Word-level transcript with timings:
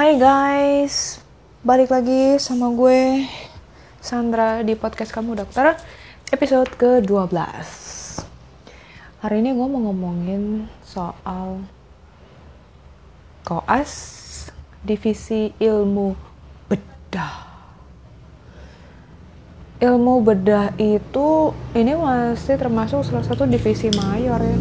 Hai 0.00 0.16
guys, 0.16 1.20
balik 1.60 1.92
lagi 1.92 2.40
sama 2.40 2.72
gue 2.72 3.28
Sandra 4.00 4.64
di 4.64 4.72
podcast 4.72 5.12
kamu 5.12 5.36
dokter 5.36 5.76
episode 6.32 6.72
ke-12 6.72 7.36
Hari 9.20 9.36
ini 9.44 9.52
gue 9.52 9.66
mau 9.68 9.76
ngomongin 9.92 10.72
soal 10.80 11.68
koas 13.44 13.92
divisi 14.80 15.52
ilmu 15.60 16.16
bedah. 16.72 17.36
Ilmu 19.84 20.14
bedah 20.24 20.80
itu 20.80 21.52
ini 21.76 21.92
masih 21.92 22.56
termasuk 22.56 23.04
salah 23.04 23.28
satu 23.28 23.44
divisi 23.44 23.92
mayor 23.92 24.40
ya. 24.40 24.58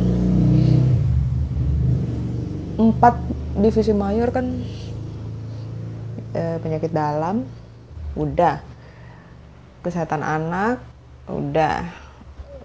Empat 2.75 3.15
divisi 3.55 3.95
mayor 3.95 4.35
kan 4.35 4.67
eh, 6.33 6.57
penyakit 6.61 6.91
dalam 6.93 7.45
udah. 8.13 8.61
Kesehatan 9.81 10.21
anak 10.21 10.83
udah. 11.29 11.87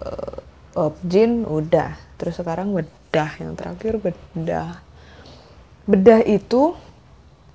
Eh, 0.03 0.37
objin 0.75 1.47
udah. 1.47 1.95
Terus 2.19 2.35
sekarang 2.37 2.75
bedah 2.75 3.31
yang 3.39 3.55
terakhir 3.55 3.97
bedah. 3.99 4.83
Bedah 5.87 6.19
itu 6.25 6.75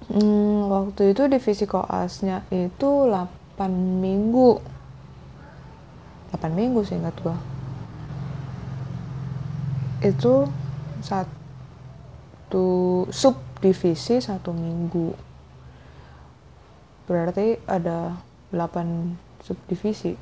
hmm, 0.09 0.71
waktu 0.73 1.13
itu 1.13 1.23
divisi 1.29 1.65
koasnya 1.69 2.49
itu 2.49 2.91
8 3.07 3.69
minggu. 4.01 4.59
8 6.33 6.51
minggu 6.51 6.81
sih 6.83 6.97
ingat 6.97 7.17
gua. 7.21 7.37
Itu 10.01 10.49
satu 11.05 12.67
subdivisi 13.13 14.21
satu 14.25 14.53
minggu 14.57 15.30
berarti 17.11 17.59
ada 17.67 18.15
8 18.55 19.43
subdivisi. 19.43 20.15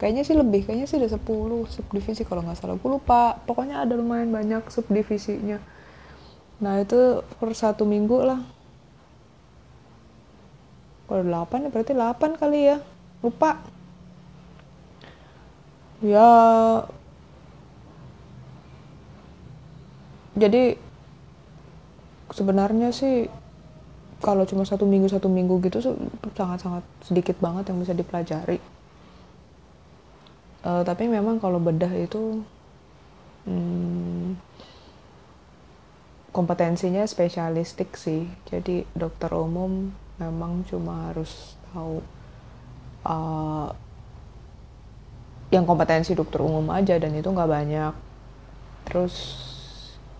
Kayaknya 0.00 0.22
sih 0.24 0.32
lebih 0.32 0.64
kayaknya 0.64 0.88
sih 0.88 0.96
ada 0.96 1.12
10 1.12 1.20
subdivisi 1.68 2.24
kalau 2.24 2.40
nggak 2.40 2.56
salah. 2.56 2.80
Gue 2.80 2.96
lupa. 2.96 3.36
Pokoknya 3.44 3.84
ada 3.84 3.92
lumayan 3.92 4.32
banyak 4.32 4.64
subdivisinya. 4.72 5.60
Nah 6.64 6.80
itu 6.80 7.20
per 7.36 7.52
satu 7.52 7.84
minggu 7.84 8.16
lah. 8.24 8.40
Kalau 11.04 11.20
8 11.20 11.68
ya 11.68 11.68
berarti 11.68 11.92
8 11.92 12.40
kali 12.40 12.60
ya. 12.64 12.80
Lupa. 13.20 13.60
Ya. 16.00 16.32
Jadi 20.36 20.76
sebenarnya 22.32 22.92
sih 22.92 23.28
kalau 24.20 24.48
cuma 24.48 24.64
satu 24.64 24.88
minggu 24.88 25.12
satu 25.12 25.28
minggu 25.28 25.60
gitu 25.68 25.82
sangat-sangat 26.32 26.84
sedikit 27.04 27.36
banget 27.40 27.68
yang 27.68 27.78
bisa 27.80 27.92
dipelajari. 27.92 28.58
Uh, 30.66 30.82
tapi 30.82 31.06
memang 31.06 31.38
kalau 31.38 31.62
bedah 31.62 31.92
itu 31.94 32.42
hmm, 33.46 34.34
kompetensinya 36.32 37.04
spesialistik 37.04 37.94
sih. 37.94 38.26
Jadi 38.48 38.88
dokter 38.96 39.30
umum 39.36 39.92
memang 40.16 40.64
cuma 40.64 41.12
harus 41.12 41.54
tahu 41.70 42.00
uh, 43.04 43.68
yang 45.52 45.62
kompetensi 45.68 46.16
dokter 46.16 46.42
umum 46.42 46.66
aja 46.72 46.96
dan 46.98 47.14
itu 47.14 47.28
nggak 47.28 47.52
banyak. 47.52 47.94
Terus 48.90 49.14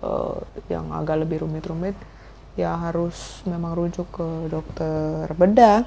uh, 0.05 0.39
yang 0.69 0.93
agak 0.93 1.27
lebih 1.27 1.43
rumit-rumit 1.43 1.97
ya 2.57 2.73
harus 2.77 3.45
memang 3.45 3.77
rujuk 3.77 4.09
ke 4.11 4.29
dokter 4.49 5.29
bedah 5.37 5.85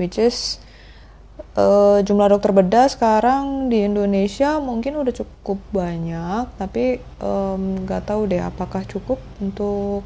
which 0.00 0.16
is 0.16 0.56
uh, 1.56 2.00
jumlah 2.00 2.32
dokter 2.32 2.52
bedah 2.56 2.88
sekarang 2.88 3.68
di 3.68 3.84
Indonesia 3.84 4.56
mungkin 4.56 4.96
udah 5.00 5.12
cukup 5.12 5.60
banyak 5.72 6.48
tapi 6.56 7.04
nggak 7.84 8.02
um, 8.02 8.08
tahu 8.08 8.20
deh 8.26 8.40
apakah 8.40 8.82
cukup 8.88 9.20
untuk 9.36 10.02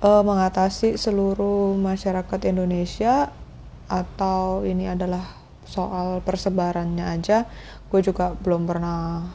uh, 0.00 0.22
mengatasi 0.22 0.96
seluruh 0.96 1.76
masyarakat 1.76 2.40
Indonesia 2.48 3.34
atau 3.90 4.62
ini 4.62 4.86
adalah 4.86 5.40
soal 5.66 6.22
persebarannya 6.22 7.06
aja. 7.06 7.46
Gue 7.90 8.02
juga 8.02 8.34
belum 8.38 8.66
pernah 8.66 9.26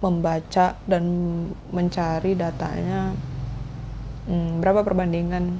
membaca 0.00 0.76
dan 0.84 1.04
mencari 1.72 2.36
datanya 2.36 3.16
hmm, 4.26 4.62
berapa 4.62 4.82
perbandingan 4.82 5.58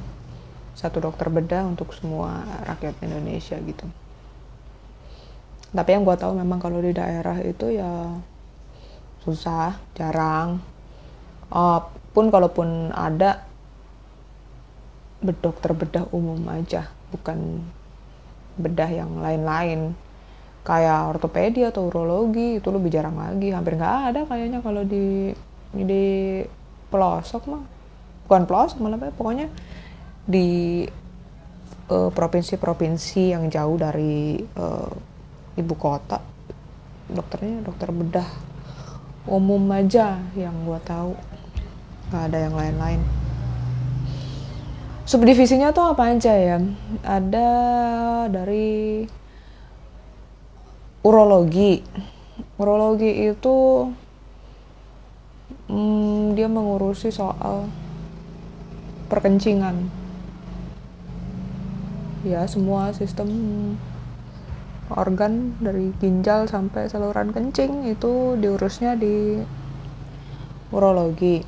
satu 0.77 1.01
dokter 1.01 1.33
bedah 1.33 1.65
untuk 1.65 1.97
semua 1.97 2.45
rakyat 2.69 3.01
Indonesia 3.01 3.57
gitu. 3.57 3.87
Tapi 5.73 5.89
yang 5.97 6.05
gue 6.05 6.17
tahu 6.17 6.37
memang 6.37 6.61
kalau 6.61 6.85
di 6.85 6.93
daerah 6.93 7.41
itu 7.41 7.73
ya 7.73 8.13
susah, 9.25 9.81
jarang. 9.97 10.61
Oh, 11.51 11.81
pun 12.13 12.29
kalaupun 12.29 12.93
ada 12.93 13.45
dokter 15.21 15.73
bedah 15.73 16.05
umum 16.13 16.39
aja, 16.53 16.93
bukan 17.11 17.65
bedah 18.57 18.89
yang 18.89 19.21
lain-lain 19.21 19.97
kayak 20.67 21.15
ortopedi 21.15 21.63
atau 21.63 21.87
urologi 21.87 22.59
itu 22.59 22.69
lebih 22.75 22.91
jarang 22.91 23.15
lagi 23.15 23.55
hampir 23.55 23.79
nggak 23.79 23.97
ada 24.11 24.21
kayaknya 24.27 24.59
kalau 24.65 24.83
di 24.83 25.31
di 25.71 26.43
pelosok 26.91 27.43
mah 27.47 27.76
bukan 28.27 28.45
pelosok 28.45 28.83
malah 28.83 28.99
pokoknya 29.15 29.47
di 30.27 30.83
uh, 31.89 32.11
provinsi-provinsi 32.11 33.33
yang 33.33 33.47
jauh 33.47 33.79
dari 33.79 34.43
uh, 34.59 34.91
ibu 35.55 35.75
kota 35.79 36.19
dokternya 37.07 37.63
dokter 37.63 37.95
bedah 37.95 38.29
umum 39.27 39.63
aja 39.75 40.23
yang 40.39 40.55
gue 40.63 40.79
tahu. 40.87 41.13
Nggak 42.11 42.25
ada 42.31 42.39
yang 42.39 42.55
lain-lain. 42.55 43.01
Subdivisinya 45.07 45.71
tuh 45.71 45.95
apa 45.95 46.15
aja 46.15 46.35
ya? 46.35 46.59
Ada 47.03 47.51
dari 48.31 49.07
urologi. 51.03 51.83
Urologi 52.59 53.31
itu 53.31 53.57
hmm, 55.71 56.35
dia 56.35 56.51
mengurusi 56.51 57.11
soal 57.11 57.71
perkencingan. 59.07 59.87
Ya 62.27 62.43
semua 62.51 62.91
sistem 62.91 63.31
organ 64.91 65.55
dari 65.59 65.91
ginjal 65.99 66.47
sampai 66.47 66.87
saluran 66.91 67.31
kencing 67.31 67.91
itu 67.91 68.39
diurusnya 68.39 68.99
di 68.99 69.43
urologi. 70.71 71.43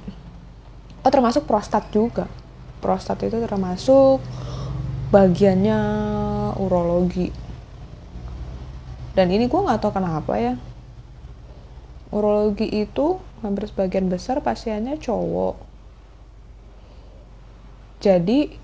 Oh 1.02 1.10
termasuk 1.10 1.46
prostat 1.46 1.90
juga. 1.90 2.30
Prostat 2.78 3.26
itu 3.26 3.38
termasuk 3.42 4.22
bagiannya 5.10 5.80
urologi. 6.62 7.30
Dan 9.18 9.34
ini 9.34 9.50
gue 9.50 9.60
nggak 9.66 9.82
tahu 9.82 9.92
kenapa 9.98 10.38
ya. 10.38 10.54
Urologi 12.14 12.70
itu 12.70 13.18
hampir 13.42 13.66
sebagian 13.66 14.06
besar 14.06 14.42
pasiennya 14.42 14.98
cowok 14.98 15.67
jadi 17.98 18.54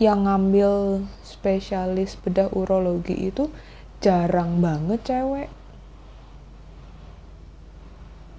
yang 0.00 0.24
ngambil 0.24 1.04
spesialis 1.20 2.16
bedah 2.16 2.48
urologi 2.56 3.28
itu 3.28 3.52
jarang 4.00 4.64
banget 4.64 5.04
cewek. 5.04 5.52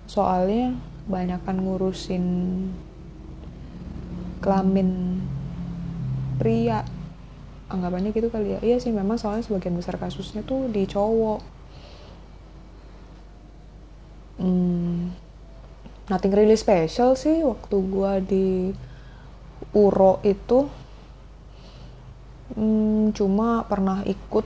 Soalnya 0.09 0.75
banyakkan 1.05 1.61
ngurusin 1.61 2.25
kelamin 4.41 5.21
pria. 6.41 6.81
Anggapannya 7.71 8.11
gitu 8.11 8.27
kali 8.27 8.57
ya. 8.57 8.59
Iya 8.59 8.77
sih 8.83 8.91
memang 8.91 9.15
soalnya 9.15 9.45
sebagian 9.45 9.77
besar 9.77 9.95
kasusnya 9.95 10.43
tuh 10.43 10.67
di 10.67 10.83
cowok. 10.89 11.39
Hmm, 14.41 15.13
nothing 16.09 16.33
really 16.33 16.57
special 16.57 17.13
sih 17.13 17.45
waktu 17.45 17.77
gua 17.85 18.17
di 18.17 18.73
Uro 19.71 20.19
itu 20.27 20.67
hmm, 22.59 23.15
cuma 23.15 23.63
pernah 23.63 24.03
ikut 24.03 24.43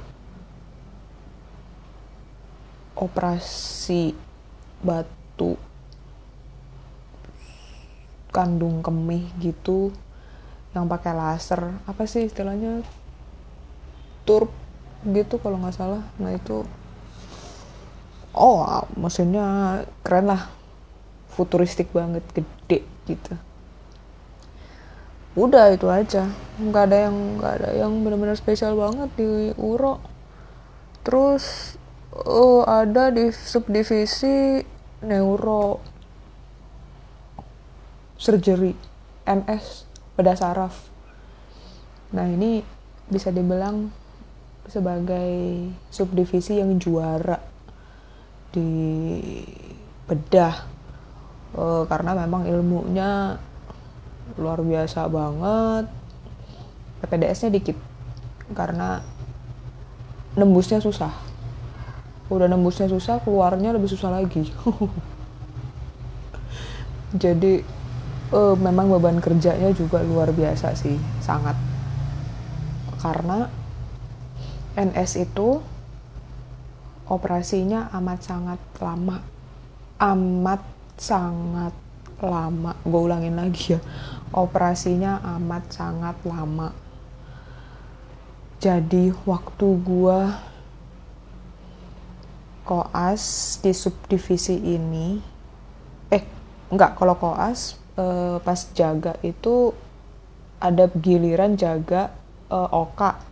operasi 2.93 4.13
batu 4.85 5.57
kandung 8.29 8.85
kemih 8.85 9.25
gitu 9.41 9.89
yang 10.77 10.85
pakai 10.85 11.17
laser. 11.17 11.73
Apa 11.89 12.05
sih 12.05 12.29
istilahnya? 12.29 12.85
Turp 14.29 14.53
gitu 15.09 15.41
kalau 15.41 15.57
nggak 15.57 15.73
salah. 15.73 16.05
Nah 16.21 16.37
itu 16.37 16.61
oh 18.37 18.85
mesinnya 18.93 19.81
keren 20.05 20.29
lah. 20.29 20.53
Futuristik 21.33 21.89
banget 21.91 22.23
gede 22.29 22.85
gitu 23.09 23.35
udah 25.35 25.75
itu 25.75 25.87
aja. 25.91 26.31
Nggak 26.57 26.83
ada 26.91 26.97
yang 27.11 27.15
nggak 27.39 27.53
ada 27.61 27.69
yang 27.75 27.91
benar-benar 28.01 28.39
spesial 28.39 28.79
banget 28.79 29.11
di 29.19 29.51
uro. 29.59 29.99
Terus 31.03 31.75
uh, 32.15 32.63
ada 32.65 33.11
di 33.11 33.29
subdivisi 33.29 34.63
neuro 35.03 35.83
surgery 38.15 38.71
MS 39.27 39.85
bedah 40.15 40.37
saraf. 40.39 40.87
Nah 42.15 42.25
ini 42.31 42.63
bisa 43.11 43.29
dibilang 43.29 43.91
sebagai 44.65 45.69
subdivisi 45.93 46.57
yang 46.57 46.79
juara 46.81 47.37
di 48.49 48.71
bedah 50.09 50.55
uh, 51.53 51.83
karena 51.85 52.17
memang 52.25 52.49
ilmunya 52.49 53.37
luar 54.35 54.59
biasa 54.61 55.07
banget. 55.07 55.85
PPDS-nya 57.03 57.49
dikit 57.51 57.77
karena 58.51 59.03
nembusnya 60.35 60.83
susah. 60.83 61.11
Udah 62.27 62.49
nembusnya 62.49 62.91
susah 62.91 63.23
keluarnya 63.23 63.71
lebih 63.71 63.89
susah 63.89 64.11
lagi. 64.11 64.49
Jadi 67.23 67.63
uh, 68.35 68.55
memang 68.59 68.91
beban 68.91 69.23
kerjanya 69.23 69.71
juga 69.71 70.03
luar 70.03 70.35
biasa 70.35 70.75
sih 70.75 70.99
sangat. 71.23 71.55
Karena 72.99 73.47
NS 74.75 75.23
itu 75.23 75.63
operasinya 77.07 77.87
amat 77.95 78.19
sangat 78.19 78.59
lama. 78.83 79.23
Amat 80.01 80.61
sangat 80.99 81.71
lama. 82.19 82.75
Gue 82.83 83.01
ulangin 83.05 83.39
lagi 83.39 83.77
ya 83.77 83.79
operasinya 84.35 85.23
amat 85.39 85.63
sangat 85.71 86.19
lama. 86.27 86.75
Jadi 88.59 89.15
waktu 89.23 89.67
gue 89.79 90.19
koas 92.67 93.23
di 93.61 93.71
subdivisi 93.71 94.57
ini 94.57 95.21
eh 96.09 96.23
enggak 96.73 96.97
kalau 96.99 97.15
koas 97.15 97.79
eh, 97.95 98.37
pas 98.43 98.59
jaga 98.75 99.15
itu 99.23 99.71
ada 100.59 100.91
giliran 100.91 101.55
jaga 101.55 102.11
eh, 102.51 102.69
oka 102.75 103.23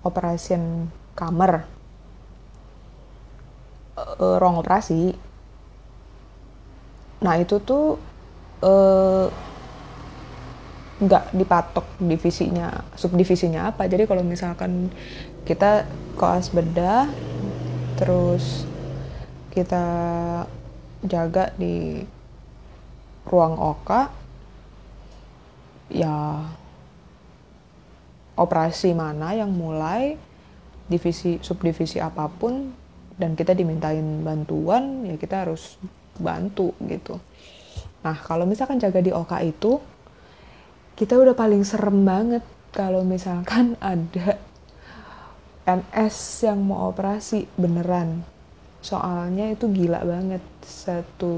operation 0.00 0.88
kamar. 1.12 1.68
Uh, 4.00 4.40
ruang 4.40 4.56
operasi. 4.64 5.12
Nah 7.20 7.36
itu 7.36 7.60
tuh 7.60 8.00
uh, 8.64 9.28
nggak 11.00 11.32
dipatok 11.32 11.86
divisinya 11.96 12.84
subdivisinya 12.92 13.72
apa. 13.72 13.88
Jadi 13.88 14.04
kalau 14.04 14.20
misalkan 14.20 14.92
kita 15.48 15.88
koas 16.20 16.52
bedah 16.52 17.08
terus 17.96 18.68
kita 19.52 19.84
jaga 21.04 21.52
di 21.56 22.04
ruang 23.24 23.56
oka 23.56 24.12
ya 25.90 26.44
operasi 28.36 28.92
mana 28.96 29.36
yang 29.36 29.52
mulai 29.52 30.16
divisi 30.88 31.40
subdivisi 31.40 32.00
apa 32.00 32.28
pun 32.28 32.72
dan 33.20 33.36
kita 33.36 33.52
dimintain 33.52 34.24
bantuan 34.24 35.04
ya 35.04 35.16
kita 35.20 35.44
harus 35.44 35.76
bantu 36.16 36.72
gitu. 36.88 37.20
Nah 38.00 38.16
kalau 38.16 38.48
misalkan 38.48 38.80
jaga 38.80 39.04
di 39.04 39.12
OKA 39.12 39.44
itu 39.44 39.76
kita 41.00 41.16
udah 41.16 41.32
paling 41.32 41.64
serem 41.64 42.04
banget 42.04 42.44
kalau 42.76 43.00
misalkan 43.08 43.72
ada 43.80 44.36
NS 45.64 46.44
yang 46.44 46.60
mau 46.60 46.92
operasi 46.92 47.48
beneran. 47.56 48.20
Soalnya 48.84 49.48
itu 49.48 49.72
gila 49.72 50.04
banget. 50.04 50.44
Satu 50.60 51.36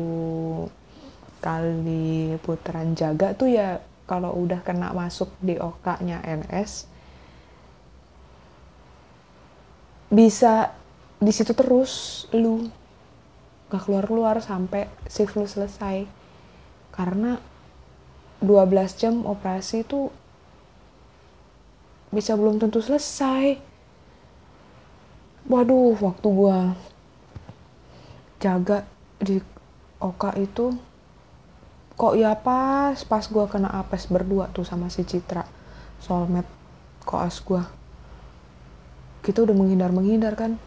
kali 1.38 2.34
putaran 2.42 2.98
jaga 2.98 3.38
tuh 3.38 3.54
ya 3.54 3.78
kalau 4.10 4.34
udah 4.34 4.66
kena 4.66 4.90
masuk 4.90 5.30
di 5.38 5.54
OK-nya 5.58 6.22
NS 6.26 6.90
bisa 10.10 10.70
di 11.22 11.32
situ 11.34 11.54
terus 11.54 12.26
lu 12.34 12.66
gak 13.70 13.86
keluar-keluar 13.86 14.42
sampai 14.42 14.90
shift 15.06 15.38
lu 15.38 15.46
selesai. 15.46 16.02
Karena 16.90 17.51
12 18.42 18.98
jam 18.98 19.22
operasi 19.22 19.86
itu 19.86 20.10
bisa 22.10 22.34
belum 22.34 22.58
tentu 22.58 22.82
selesai. 22.82 23.56
Waduh 25.46 25.96
waktu 26.02 26.28
gua 26.28 26.74
jaga 28.42 28.82
di 29.22 29.38
Oka 30.02 30.34
itu 30.34 30.74
kok 31.94 32.18
ya 32.18 32.34
pas 32.34 32.98
pas 33.06 33.24
gua 33.30 33.46
kena 33.46 33.70
apes 33.70 34.10
berdua 34.10 34.50
tuh 34.50 34.66
sama 34.66 34.90
si 34.90 35.06
Citra 35.06 35.46
soulmate 36.02 36.50
koas 37.06 37.38
gua. 37.46 37.70
Kita 39.22 39.46
udah 39.46 39.54
menghindar-menghindar 39.54 40.34
kan. 40.34 40.58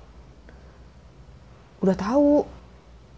Udah 1.83 1.95
tahu 1.99 2.47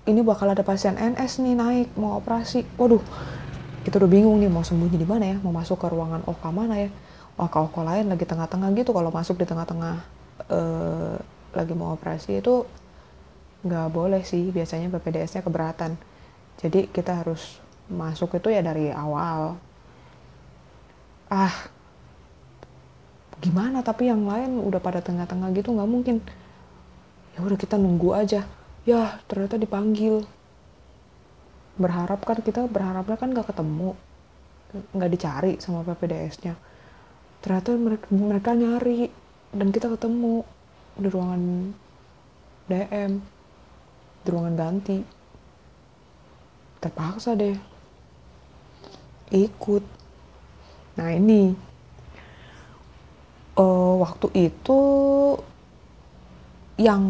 ini 0.10 0.26
bakal 0.26 0.50
ada 0.50 0.66
pasien 0.66 0.98
NS 0.98 1.46
nih 1.46 1.54
naik 1.54 1.88
mau 1.94 2.18
operasi. 2.18 2.66
Waduh 2.82 3.02
kita 3.88 4.04
udah 4.04 4.12
bingung 4.12 4.36
nih 4.44 4.52
mau 4.52 4.68
sembunyi 4.68 5.00
di 5.00 5.08
mana 5.08 5.32
ya? 5.32 5.38
Mau 5.40 5.56
masuk 5.56 5.80
ke 5.80 5.88
ruangan 5.88 6.20
OK 6.28 6.44
mana 6.52 6.76
ya? 6.76 6.92
OK 7.40 7.56
OK 7.56 7.80
lain 7.88 8.12
lagi 8.12 8.28
tengah-tengah 8.28 8.76
gitu. 8.76 8.92
Kalau 8.92 9.16
masuk 9.16 9.40
di 9.40 9.48
tengah-tengah 9.48 9.96
uh, 10.52 11.16
lagi 11.56 11.72
mau 11.72 11.96
operasi 11.96 12.44
itu 12.44 12.68
nggak 13.64 13.88
boleh 13.88 14.28
sih. 14.28 14.52
Biasanya 14.52 14.92
PPDS-nya 14.92 15.40
keberatan. 15.40 15.96
Jadi 16.60 16.92
kita 16.92 17.24
harus 17.24 17.64
masuk 17.88 18.36
itu 18.36 18.52
ya 18.52 18.60
dari 18.60 18.92
awal. 18.92 19.56
Ah 21.32 21.72
gimana? 23.40 23.80
Tapi 23.88 24.12
yang 24.12 24.28
lain 24.28 24.60
udah 24.60 24.84
pada 24.84 25.00
tengah-tengah 25.00 25.48
gitu 25.56 25.72
nggak 25.72 25.88
mungkin. 25.88 26.20
Ya 27.34 27.40
udah 27.40 27.56
kita 27.56 27.80
nunggu 27.80 28.12
aja. 28.12 28.44
Ya 28.84 29.24
ternyata 29.32 29.56
dipanggil 29.56 30.28
berharap 31.78 32.26
kan 32.26 32.42
kita 32.42 32.66
berharapnya 32.66 33.18
kan 33.18 33.30
nggak 33.32 33.54
ketemu 33.54 33.94
nggak 34.92 35.12
dicari 35.14 35.54
sama 35.64 35.88
PPDS-nya 35.88 36.58
ternyata 37.40 37.78
mereka, 37.78 38.06
mereka 38.12 38.52
nyari 38.58 39.08
dan 39.54 39.72
kita 39.72 39.88
ketemu 39.94 40.44
di 40.98 41.08
ruangan 41.08 41.44
DM 42.68 43.12
di 44.26 44.28
ruangan 44.28 44.56
ganti. 44.60 45.00
Terpaksa 46.78 47.34
deh 47.34 47.56
ikut. 49.32 49.84
Nah 51.00 51.10
ini 51.14 51.56
uh, 53.58 53.94
waktu 54.04 54.28
itu 54.36 54.80
yang 56.78 57.04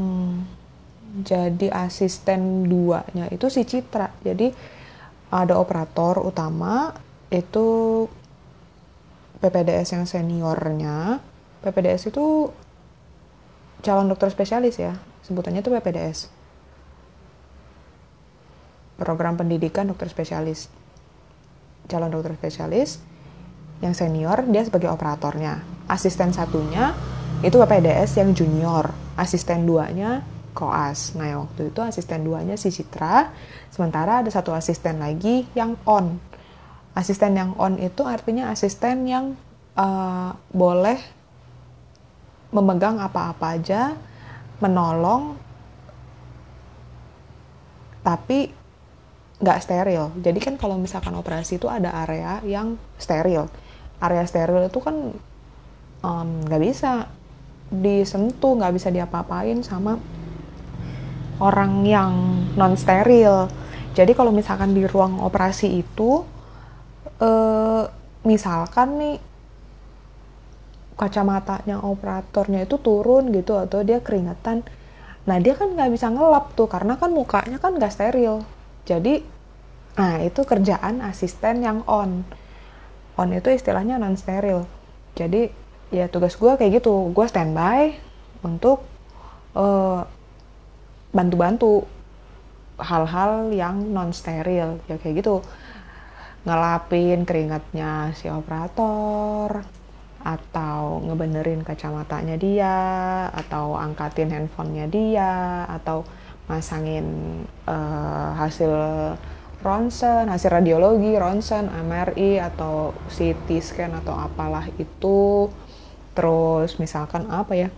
jadi 1.23 1.71
asisten 1.71 2.67
duanya 2.67 3.31
itu 3.31 3.47
si 3.47 3.63
Citra. 3.63 4.11
Jadi 4.21 4.51
ada 5.31 5.59
operator 5.59 6.23
utama 6.23 6.91
itu 7.31 8.05
PPDS 9.39 9.95
yang 9.95 10.05
seniornya. 10.07 11.23
PPDS 11.63 12.11
itu 12.11 12.51
calon 13.81 14.09
dokter 14.09 14.33
spesialis 14.33 14.81
ya 14.81 14.97
sebutannya 15.21 15.61
itu 15.61 15.69
PPDS 15.69 16.37
program 18.97 19.37
pendidikan 19.37 19.85
dokter 19.85 20.09
spesialis. 20.09 20.67
Calon 21.87 22.11
dokter 22.11 22.33
spesialis 22.35 22.99
yang 23.79 23.93
senior 23.93 24.43
dia 24.49 24.65
sebagai 24.65 24.89
operatornya. 24.89 25.61
Asisten 25.87 26.33
satunya 26.33 26.91
itu 27.45 27.55
PPDS 27.55 28.17
yang 28.19 28.33
junior. 28.33 28.91
Asisten 29.15 29.69
duanya 29.69 30.25
koas. 30.57 31.13
Nah 31.13 31.45
waktu 31.45 31.69
itu 31.69 31.79
asisten 31.85 32.25
duanya 32.25 32.57
si 32.57 32.73
Citra. 32.73 33.29
Sementara 33.69 34.25
ada 34.25 34.29
satu 34.33 34.57
asisten 34.57 34.97
lagi 34.97 35.45
yang 35.53 35.77
on. 35.85 36.17
Asisten 36.97 37.37
yang 37.37 37.53
on 37.61 37.77
itu 37.77 38.01
artinya 38.01 38.49
asisten 38.49 39.05
yang 39.05 39.37
uh, 39.77 40.33
boleh 40.49 40.97
memegang 42.49 42.97
apa-apa 42.97 43.53
aja 43.53 43.93
menolong 44.57 45.37
tapi 48.01 48.49
nggak 49.37 49.61
steril. 49.61 50.09
Jadi 50.17 50.39
kan 50.41 50.55
kalau 50.57 50.81
misalkan 50.81 51.13
operasi 51.13 51.61
itu 51.61 51.69
ada 51.69 51.93
area 52.01 52.41
yang 52.41 52.81
steril. 52.97 53.45
Area 54.01 54.25
steril 54.25 54.65
itu 54.65 54.81
kan 54.81 55.13
nggak 56.47 56.61
um, 56.61 56.65
bisa 56.65 57.05
disentuh 57.67 58.57
nggak 58.57 58.73
bisa 58.73 58.89
diapa-apain 58.89 59.59
sama 59.59 59.99
orang 61.37 61.85
yang 61.85 62.13
non 62.57 62.73
steril 62.77 63.49
jadi 63.97 64.13
kalau 64.13 64.29
misalkan 64.29 64.73
di 64.77 64.85
ruang 64.85 65.21
operasi 65.21 65.81
itu 65.81 66.25
uh, 67.21 67.83
misalkan 68.25 68.87
nih 68.97 69.17
kacamatanya 70.97 71.85
operatornya 71.85 72.65
itu 72.65 72.81
turun 72.81 73.29
gitu 73.33 73.57
atau 73.57 73.85
dia 73.85 74.01
keringetan 74.01 74.65
nah 75.29 75.37
dia 75.37 75.53
kan 75.53 75.73
nggak 75.75 75.91
bisa 75.93 76.09
ngelap 76.09 76.55
tuh 76.55 76.71
karena 76.71 76.95
kan 76.95 77.11
mukanya 77.11 77.59
kan 77.59 77.75
nggak 77.75 77.91
steril. 77.91 78.47
Jadi 78.87 79.19
nah 79.99 80.23
itu 80.23 80.39
kerjaan 80.47 81.03
asisten 81.03 81.67
yang 81.67 81.83
on. 81.83 82.23
On 83.19 83.29
itu 83.35 83.51
istilahnya 83.51 83.99
non 83.99 84.15
steril 84.15 84.63
jadi 85.17 85.49
ya 85.89 86.05
tugas 86.05 86.37
gue 86.37 86.53
kayak 86.53 86.79
gitu 86.79 87.09
gue 87.09 87.25
standby 87.25 87.97
untuk 88.45 88.85
bantu 89.57 90.05
bantu-bantu 91.17 91.89
hal-hal 92.77 93.49
yang 93.49 93.89
non 93.89 94.13
steril 94.13 94.77
ya 94.85 95.01
kayak 95.01 95.25
gitu 95.25 95.41
ngelapin 96.45 97.25
keringatnya 97.25 98.13
si 98.13 98.29
operator 98.29 99.65
atau 100.21 101.01
ngebenerin 101.01 101.65
kacamatanya 101.65 102.37
dia 102.37 102.77
atau 103.33 103.73
angkatin 103.73 104.29
handphonenya 104.29 104.85
dia 104.85 105.33
atau 105.65 106.05
masangin 106.47 107.05
uh, 107.67 108.31
hasil 108.37 108.71
ronsen, 109.59 110.29
hasil 110.31 110.53
radiologi, 110.53 111.17
ronsen, 111.19 111.67
MRI 111.67 112.39
atau 112.39 112.95
CT 113.11 113.59
scan 113.59 113.91
atau 113.99 114.15
apalah 114.15 114.63
itu. 114.79 115.51
Terus 116.15 116.79
misalkan 116.79 117.27
apa 117.27 117.53
ya? 117.57 117.69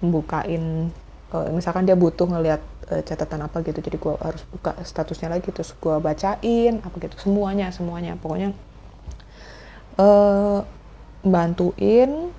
Bukain 0.00 0.92
uh, 1.32 1.48
misalkan 1.54 1.88
dia 1.88 1.96
butuh 1.98 2.28
ngelihat 2.28 2.62
uh, 2.90 3.02
catatan 3.02 3.46
apa 3.46 3.62
gitu. 3.64 3.78
Jadi 3.80 3.96
gue 3.96 4.14
harus 4.20 4.42
buka 4.50 4.76
statusnya 4.82 5.32
lagi 5.32 5.48
terus 5.50 5.72
gue 5.78 5.96
bacain 5.98 6.74
apa 6.82 6.96
gitu. 7.00 7.16
Semuanya 7.18 7.72
semuanya. 7.72 8.18
Pokoknya 8.20 8.52
uh, 9.98 10.60
bantuin 11.26 12.30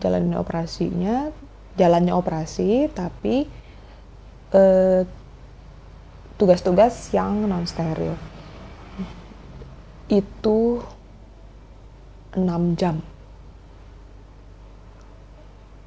jalanin 0.00 0.36
operasinya 0.36 1.28
jalannya 1.76 2.12
operasi 2.16 2.88
tapi 2.92 3.44
tugas 4.50 5.06
tugas-tugas 6.34 6.94
yang 7.14 7.46
non 7.46 7.62
steril 7.68 8.18
itu 10.10 10.82
6 12.34 12.78
jam. 12.78 12.98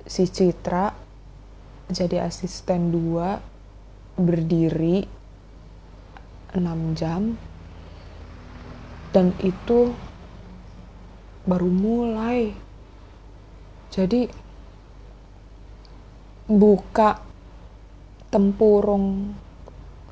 Si 0.07 0.23
Citra 0.27 1.02
jadi 1.93 2.25
asisten 2.25 2.89
dua 2.89 3.39
berdiri 4.17 5.05
6 6.53 6.99
jam. 6.99 7.37
Dan 9.13 9.33
itu 9.45 9.93
baru 11.45 11.69
mulai. 11.69 12.53
Jadi 13.93 14.25
buka 16.49 17.21
tempurung 18.33 19.37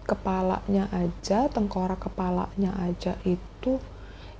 kepalanya 0.05 0.85
aja 0.93 1.49
tengkorak 1.49 2.05
kepalanya 2.05 2.77
aja 2.77 3.17
itu 3.25 3.81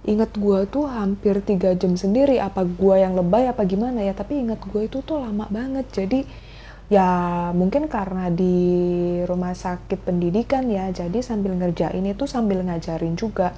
inget 0.02 0.34
gue 0.34 0.66
tuh 0.70 0.86
hampir 0.90 1.42
tiga 1.42 1.74
jam 1.74 1.98
sendiri. 1.98 2.38
Apa 2.38 2.66
gue 2.66 2.96
yang 3.02 3.18
lebay 3.18 3.50
apa 3.50 3.66
gimana 3.66 4.06
ya? 4.06 4.14
Tapi 4.14 4.46
inget 4.46 4.62
gue 4.62 4.86
itu 4.86 5.02
tuh 5.02 5.22
lama 5.22 5.50
banget. 5.50 5.90
Jadi 5.90 6.26
ya 6.92 7.10
mungkin 7.56 7.88
karena 7.88 8.28
di 8.28 8.60
rumah 9.24 9.56
sakit 9.56 10.04
pendidikan 10.04 10.68
ya 10.68 10.92
jadi 10.92 11.24
sambil 11.24 11.56
ngerjain 11.56 12.04
itu 12.04 12.28
sambil 12.28 12.60
ngajarin 12.68 13.16
juga. 13.16 13.56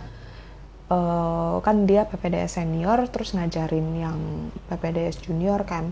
Uh, 0.94 1.58
kan 1.66 1.90
dia 1.90 2.06
PPDS 2.06 2.62
senior 2.62 3.02
terus 3.10 3.34
ngajarin 3.34 3.88
yang 3.98 4.20
PPDS 4.70 5.26
junior 5.26 5.66
kan. 5.66 5.90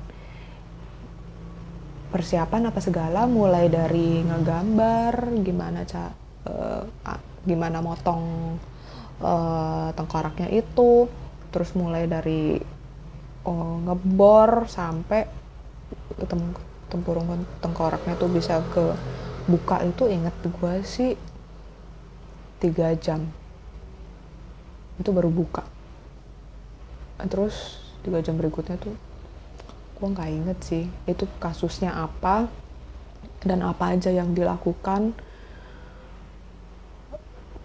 Persiapan 2.14 2.70
apa 2.70 2.78
segala 2.84 3.26
mulai 3.26 3.72
dari 3.72 4.22
ngegambar 4.22 5.42
gimana 5.42 5.82
ca 5.90 6.14
uh, 6.46 6.86
gimana 7.42 7.82
motong 7.82 8.22
uh, 9.26 9.90
tengkoraknya 9.98 10.54
itu 10.54 11.10
terus 11.50 11.74
mulai 11.74 12.06
dari 12.06 12.62
uh, 13.50 13.78
ngebor 13.90 14.70
sampai 14.70 15.26
tempurung 16.92 17.48
tengkoraknya 17.64 18.20
tuh 18.20 18.28
bisa 18.28 18.60
ke 18.76 18.92
buka 19.48 19.80
itu 19.88 20.12
inget 20.12 20.36
gue 20.44 20.74
sih 20.84 21.12
tiga 22.60 22.92
jam. 23.00 23.26
Itu 25.00 25.16
baru 25.16 25.32
buka. 25.32 25.64
Terus 27.26 27.80
tiga 28.04 28.20
jam 28.20 28.36
berikutnya 28.36 28.76
tuh 28.76 28.94
gue 30.02 30.08
nggak 30.10 30.30
inget 30.34 30.60
sih 30.66 30.90
itu 31.06 31.30
kasusnya 31.38 31.94
apa 31.94 32.50
dan 33.46 33.66
apa 33.66 33.96
aja 33.96 34.12
yang 34.12 34.36
dilakukan. 34.36 35.16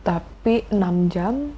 Tapi 0.06 0.62
6 0.70 1.10
jam 1.10 1.50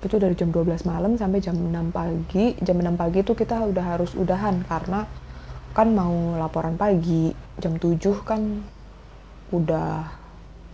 itu 0.00 0.16
dari 0.16 0.32
jam 0.32 0.48
12 0.48 0.88
malam 0.88 1.20
sampai 1.20 1.38
jam 1.44 1.52
6 1.52 1.92
pagi. 1.92 2.56
Jam 2.64 2.80
6 2.80 2.96
pagi 2.96 3.20
itu 3.20 3.36
kita 3.36 3.60
udah 3.60 3.84
harus 3.84 4.16
udahan 4.16 4.64
karena 4.64 5.04
kan 5.74 5.90
mau 5.90 6.38
laporan 6.38 6.78
pagi 6.78 7.34
jam 7.58 7.76
7 7.76 7.98
kan 8.22 8.42
udah 9.50 10.06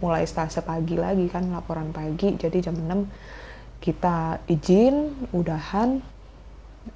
mulai 0.00 0.24
stase 0.28 0.60
pagi 0.60 0.96
lagi 0.96 1.28
kan 1.28 1.48
laporan 1.48 1.92
pagi 1.92 2.36
jadi 2.36 2.70
jam 2.70 2.76
6 2.76 3.80
kita 3.80 4.44
izin 4.44 5.28
udahan 5.32 6.04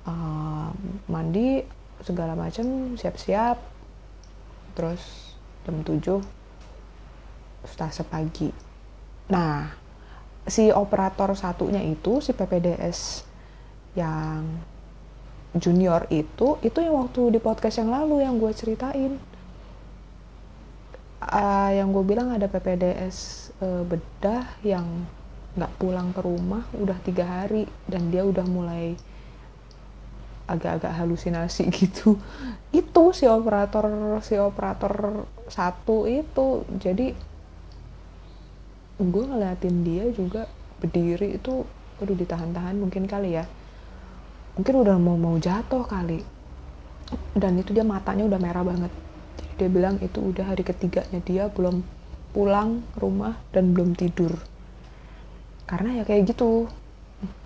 uh, 0.04 0.68
mandi 1.08 1.64
segala 2.04 2.36
macam 2.36 2.94
siap-siap. 2.94 3.56
Terus 4.76 5.02
jam 5.64 5.80
7 5.80 6.20
stase 7.64 8.04
pagi. 8.04 8.52
Nah 9.32 9.72
si 10.44 10.68
operator 10.68 11.32
satunya 11.32 11.80
itu 11.80 12.20
si 12.20 12.36
PPDS 12.36 13.24
yang 13.96 14.44
junior 15.54 16.10
itu 16.10 16.58
itu 16.66 16.78
yang 16.82 17.06
waktu 17.06 17.38
di 17.38 17.38
podcast 17.38 17.78
yang 17.78 17.94
lalu 17.94 18.26
yang 18.26 18.36
gue 18.42 18.50
ceritain. 18.50 19.16
Uh, 21.24 21.72
yang 21.72 21.88
gue 21.88 22.04
bilang 22.04 22.36
ada 22.36 22.50
PPDS 22.50 23.48
uh, 23.64 23.80
bedah 23.86 24.44
yang 24.60 24.84
nggak 25.54 25.72
pulang 25.80 26.12
ke 26.12 26.20
rumah 26.20 26.66
udah 26.76 26.98
tiga 27.00 27.24
hari 27.24 27.64
dan 27.88 28.12
dia 28.12 28.26
udah 28.26 28.44
mulai 28.44 28.98
agak-agak 30.44 30.92
halusinasi 30.92 31.70
gitu. 31.80 32.20
Itu 32.74 33.14
si 33.16 33.24
operator 33.24 34.20
si 34.20 34.36
operator 34.36 35.24
satu 35.48 36.04
itu. 36.10 36.66
Jadi 36.76 37.14
gue 39.00 39.24
ngeliatin 39.24 39.76
dia 39.86 40.04
juga 40.12 40.50
berdiri 40.82 41.38
itu 41.40 41.64
udah 42.02 42.14
ditahan-tahan 42.14 42.76
mungkin 42.76 43.06
kali 43.06 43.38
ya 43.38 43.46
mungkin 44.54 44.74
udah 44.86 44.96
mau 44.98 45.18
mau 45.18 45.36
jatuh 45.38 45.82
kali. 45.86 46.22
Dan 47.34 47.58
itu 47.60 47.74
dia 47.74 47.86
matanya 47.86 48.26
udah 48.26 48.40
merah 48.40 48.64
banget. 48.66 48.90
Jadi 49.38 49.52
dia 49.58 49.68
bilang 49.70 49.98
itu 50.02 50.18
udah 50.18 50.54
hari 50.54 50.62
ketiganya 50.66 51.20
dia 51.22 51.46
belum 51.50 51.82
pulang 52.34 52.82
rumah 52.98 53.38
dan 53.54 53.74
belum 53.74 53.94
tidur. 53.94 54.34
Karena 55.66 56.00
ya 56.00 56.04
kayak 56.06 56.34
gitu. 56.34 56.66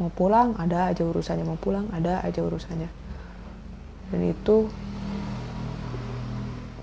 Mau 0.01 0.11
pulang 0.11 0.57
ada 0.59 0.91
aja 0.91 1.05
urusannya. 1.05 1.45
Mau 1.45 1.61
pulang 1.61 1.89
ada 1.93 2.25
aja 2.25 2.41
urusannya. 2.41 2.89
Dan 4.09 4.21
itu 4.25 4.73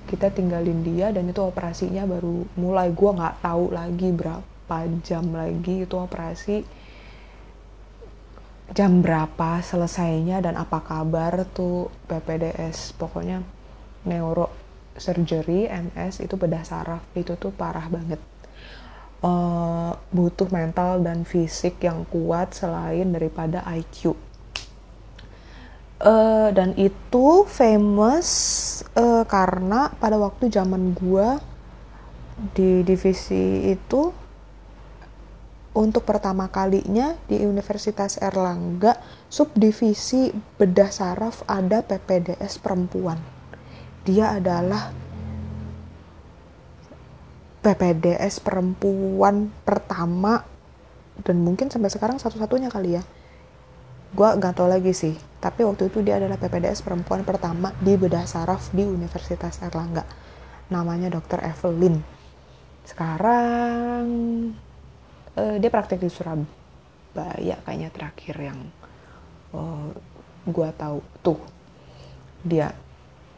kita 0.05 0.29
tinggalin 0.29 0.86
dia 0.86 1.10
dan 1.10 1.25
itu 1.25 1.41
operasinya 1.41 2.05
baru 2.05 2.46
mulai. 2.55 2.94
Gue 2.94 3.12
nggak 3.13 3.41
tahu 3.41 3.74
lagi 3.74 4.13
berapa 4.13 4.77
jam 5.01 5.34
lagi 5.34 5.86
itu 5.86 5.96
operasi 5.98 6.85
jam 8.74 9.05
berapa 9.05 9.62
selesainya 9.62 10.41
dan 10.41 10.57
apa 10.57 10.81
kabar 10.81 11.45
tuh 11.53 11.93
PPDS 12.10 12.98
pokoknya 12.98 13.45
neuro 14.10 14.65
surgery 14.95 15.67
NS 15.67 16.24
itu 16.24 16.36
bedah 16.39 16.63
saraf. 16.63 17.03
Itu 17.13 17.36
tuh 17.36 17.51
parah 17.51 17.86
banget. 17.91 18.22
Uh, 19.25 19.95
butuh 20.13 20.45
mental 20.53 21.01
dan 21.01 21.25
fisik 21.25 21.81
yang 21.81 22.05
kuat 22.07 22.53
selain 22.53 23.10
daripada 23.10 23.65
IQ. 23.74 24.13
Uh, 25.95 26.12
eh, 26.12 26.48
dan 26.51 26.75
itu 26.75 27.48
famous 27.48 28.27
uh, 29.00 29.24
karena 29.24 29.89
pada 29.95 30.19
waktu 30.19 30.51
zaman 30.51 30.91
gua 30.91 31.39
di 32.51 32.84
divisi 32.84 33.72
itu 33.72 34.12
untuk 35.75 36.08
pertama 36.08 36.48
kalinya 36.48 37.20
di 37.27 37.44
Universitas 37.44 38.15
Erlangga 38.17 38.96
subdivisi 39.27 40.32
bedah 40.32 40.89
saraf 40.89 41.44
ada 41.46 41.84
PPDS 41.84 42.63
perempuan. 42.63 43.20
Dia 44.08 44.39
adalah 44.39 44.96
PPDS 47.65 48.39
perempuan 48.39 49.50
pertama 49.65 50.46
dan 51.25 51.41
mungkin 51.41 51.74
sampai 51.74 51.89
sekarang 51.89 52.22
satu-satunya 52.22 52.70
kali 52.70 53.00
ya 53.00 53.03
gue 54.15 54.29
gak 54.39 54.55
tau 54.55 54.70
lagi 54.70 54.94
sih 54.96 55.17
tapi 55.41 55.65
waktu 55.67 55.91
itu 55.91 56.05
dia 56.05 56.22
adalah 56.22 56.39
PPDS 56.39 56.86
perempuan 56.86 57.25
pertama 57.27 57.75
di 57.82 57.98
bedah 57.98 58.29
saraf 58.29 58.72
di 58.72 58.86
Universitas 58.86 59.60
Erlangga 59.65 60.05
namanya 60.70 61.12
Dr. 61.12 61.41
Evelyn 61.41 62.00
sekarang 62.86 64.05
uh, 65.36 65.56
dia 65.60 65.70
praktek 65.72 66.01
di 66.01 66.10
Surabaya 66.12 67.56
kayaknya 67.63 67.89
terakhir 67.92 68.36
yang 68.39 68.60
uh, 69.56 69.92
gue 70.48 70.70
tahu. 70.75 71.00
Tuh 71.22 71.39
dia 72.42 72.72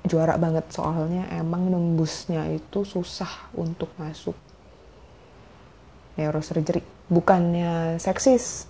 juara 0.06 0.38
banget. 0.39 0.70
Soalnya 0.72 1.27
emang 1.34 1.68
nembusnya 1.68 2.48
itu 2.50 2.86
susah 2.88 3.51
untuk 3.58 3.92
masuk 4.00 4.36
neurosurgery. 6.18 6.82
Bukannya 7.08 8.01
seksis 8.01 8.68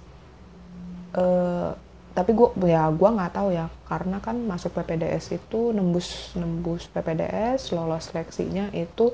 uh, 1.16 1.74
tapi 2.18 2.34
gue 2.34 2.50
ya 2.66 2.90
gue 2.90 3.10
nggak 3.10 3.34
tahu 3.34 3.50
ya. 3.54 3.70
Karena 3.86 4.18
kan 4.20 4.36
masuk 4.36 4.74
PPDS 4.74 5.38
itu 5.38 5.72
nembus 5.72 6.34
nembus 6.34 6.90
PPDS 6.90 7.72
lolos 7.72 8.10
seleksinya 8.10 8.74
itu 8.74 9.14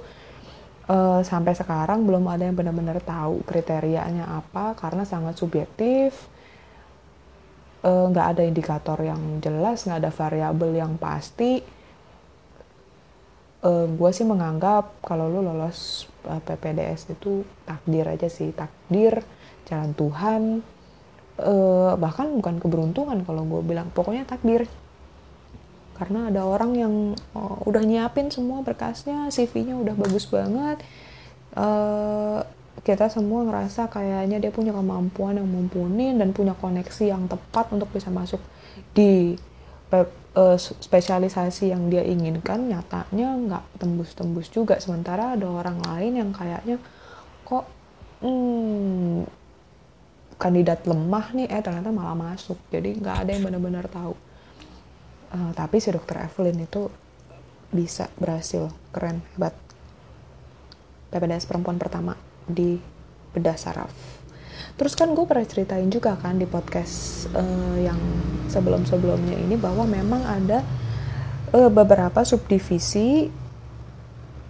uh, 0.89 1.21
sampai 1.23 1.53
sekarang 1.55 2.03
belum 2.03 2.27
ada 2.27 2.43
yang 2.47 2.57
benar-benar 2.57 2.99
tahu 3.03 3.43
kriterianya 3.47 4.27
apa 4.27 4.75
karena 4.75 5.07
sangat 5.07 5.39
subjektif. 5.39 6.31
Eh, 7.83 8.05
nggak 8.07 8.27
uh, 8.27 8.31
ada 8.31 8.47
indikator 8.47 8.95
yang 9.03 9.43
jelas 9.43 9.83
nggak 9.83 9.99
ada 10.07 10.11
variabel 10.11 10.71
yang 10.71 10.95
pasti. 10.95 11.59
Uh, 13.63 13.87
gue 13.95 14.11
sih 14.11 14.27
menganggap 14.27 14.99
kalau 15.03 15.31
lu 15.31 15.39
lolos 15.39 16.07
uh, 16.27 16.39
PPDS 16.43 17.15
itu 17.15 17.47
takdir 17.63 18.03
aja 18.07 18.27
sih 18.27 18.51
takdir 18.55 19.23
jalan 19.67 19.91
Tuhan. 19.95 20.41
Uh, 21.33 21.97
bahkan 21.99 22.29
bukan 22.39 22.61
keberuntungan 22.61 23.19
kalau 23.27 23.43
gue 23.43 23.61
bilang 23.67 23.91
pokoknya 23.91 24.23
takdir 24.23 24.69
karena 25.93 26.33
ada 26.33 26.41
orang 26.41 26.71
yang 26.73 26.93
uh, 27.37 27.57
udah 27.69 27.83
nyiapin 27.85 28.33
semua 28.33 28.65
berkasnya 28.65 29.29
CV-nya 29.29 29.77
udah 29.77 29.93
bagus 29.93 30.25
banget. 30.25 30.81
Uh, 31.53 32.41
kita 32.81 33.05
semua 33.07 33.45
ngerasa 33.45 33.87
kayaknya 33.93 34.41
dia 34.41 34.49
punya 34.49 34.73
kemampuan 34.73 35.37
yang 35.37 35.45
mumpuni 35.45 36.09
dan 36.17 36.33
punya 36.33 36.57
koneksi 36.57 37.13
yang 37.13 37.29
tepat 37.29 37.69
untuk 37.69 37.87
bisa 37.93 38.09
masuk 38.09 38.41
di 38.97 39.37
uh, 39.93 40.57
spesialisasi 40.57 41.69
yang 41.69 41.93
dia 41.93 42.01
inginkan. 42.01 42.73
Nyatanya 42.73 43.29
nggak 43.37 43.63
tembus-tembus 43.77 44.49
juga. 44.49 44.81
Sementara 44.81 45.37
ada 45.37 45.45
orang 45.45 45.77
lain 45.85 46.25
yang 46.25 46.29
kayaknya 46.33 46.81
kok 47.45 47.69
hmm, 48.25 49.29
kandidat 50.41 50.83
lemah 50.89 51.29
nih 51.37 51.47
eh 51.53 51.61
ternyata 51.61 51.93
malah 51.93 52.17
masuk. 52.17 52.57
Jadi 52.73 52.97
nggak 52.97 53.15
ada 53.23 53.29
yang 53.29 53.45
benar-benar 53.45 53.85
tahu 53.85 54.32
uh, 55.33 55.51
tapi 55.57 55.81
si 55.81 55.89
dokter 55.89 56.21
Evelyn 56.21 56.63
itu 56.63 56.87
bisa 57.73 58.07
berhasil 58.21 58.69
keren 58.93 59.25
hebat 59.33 59.57
PPDS 61.09 61.49
perempuan 61.49 61.81
pertama 61.81 62.13
di 62.45 62.77
bedah 63.33 63.57
saraf. 63.57 63.93
Terus 64.73 64.97
kan 64.97 65.13
gue 65.13 65.25
pernah 65.25 65.45
ceritain 65.45 65.89
juga 65.89 66.17
kan 66.17 66.37
di 66.37 66.49
podcast 66.49 67.29
uh, 67.33 67.77
yang 67.77 67.97
sebelum-sebelumnya 68.49 69.37
ini 69.37 69.57
bahwa 69.57 69.85
memang 69.85 70.21
ada 70.25 70.65
uh, 71.53 71.69
beberapa 71.69 72.25
subdivisi 72.25 73.29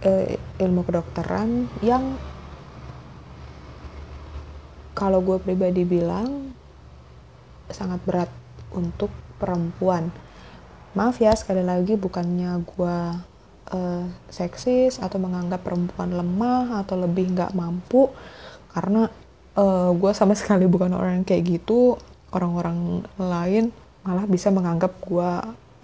uh, 0.04 0.26
ilmu 0.60 0.80
kedokteran 0.84 1.68
yang 1.84 2.16
kalau 4.96 5.20
gue 5.20 5.36
pribadi 5.42 5.84
bilang 5.84 6.54
sangat 7.68 8.00
berat 8.08 8.30
untuk 8.72 9.12
perempuan 9.36 10.08
maaf 10.94 11.18
ya 11.18 11.34
sekali 11.34 11.66
lagi 11.66 11.98
bukannya 11.98 12.62
gue 12.62 12.98
uh, 13.74 14.04
seksis 14.30 15.02
atau 15.02 15.18
menganggap 15.18 15.66
perempuan 15.66 16.14
lemah 16.14 16.86
atau 16.86 16.98
lebih 16.98 17.34
nggak 17.34 17.52
mampu 17.58 18.10
karena 18.70 19.10
uh, 19.58 19.90
gue 19.94 20.12
sama 20.14 20.34
sekali 20.40 20.66
bukan 20.70 20.94
orang 20.94 21.22
yang 21.22 21.26
kayak 21.26 21.44
gitu. 21.60 21.98
Orang-orang 22.34 23.06
lain 23.14 23.70
malah 24.02 24.26
bisa 24.26 24.50
menganggap 24.50 24.98
gue 25.06 25.30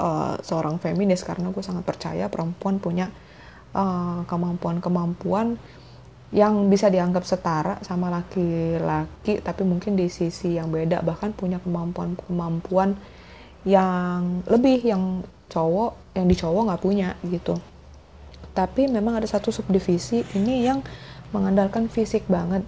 uh, 0.02 0.34
seorang 0.42 0.82
feminis 0.82 1.22
karena 1.22 1.54
gue 1.54 1.62
sangat 1.62 1.86
percaya 1.86 2.26
perempuan 2.26 2.82
punya 2.82 3.06
kemampuan 3.70 4.26
kemampuan-kemampuan 4.26 5.54
yang 6.34 6.66
bisa 6.66 6.90
dianggap 6.90 7.22
setara 7.22 7.78
sama 7.86 8.10
laki-laki 8.10 9.38
tapi 9.38 9.62
mungkin 9.62 9.94
di 9.94 10.10
sisi 10.10 10.58
yang 10.58 10.74
beda 10.74 11.06
bahkan 11.06 11.30
punya 11.30 11.62
kemampuan-kemampuan 11.62 12.98
yang 13.64 14.40
lebih 14.48 14.80
yang 14.80 15.20
cowok 15.50 16.14
yang 16.16 16.26
di 16.30 16.36
cowok 16.38 16.62
nggak 16.70 16.82
punya 16.82 17.08
gitu. 17.26 17.58
Tapi 18.50 18.90
memang 18.90 19.20
ada 19.20 19.28
satu 19.28 19.54
subdivisi 19.54 20.24
ini 20.34 20.66
yang 20.66 20.82
mengandalkan 21.30 21.86
fisik 21.86 22.26
banget. 22.26 22.66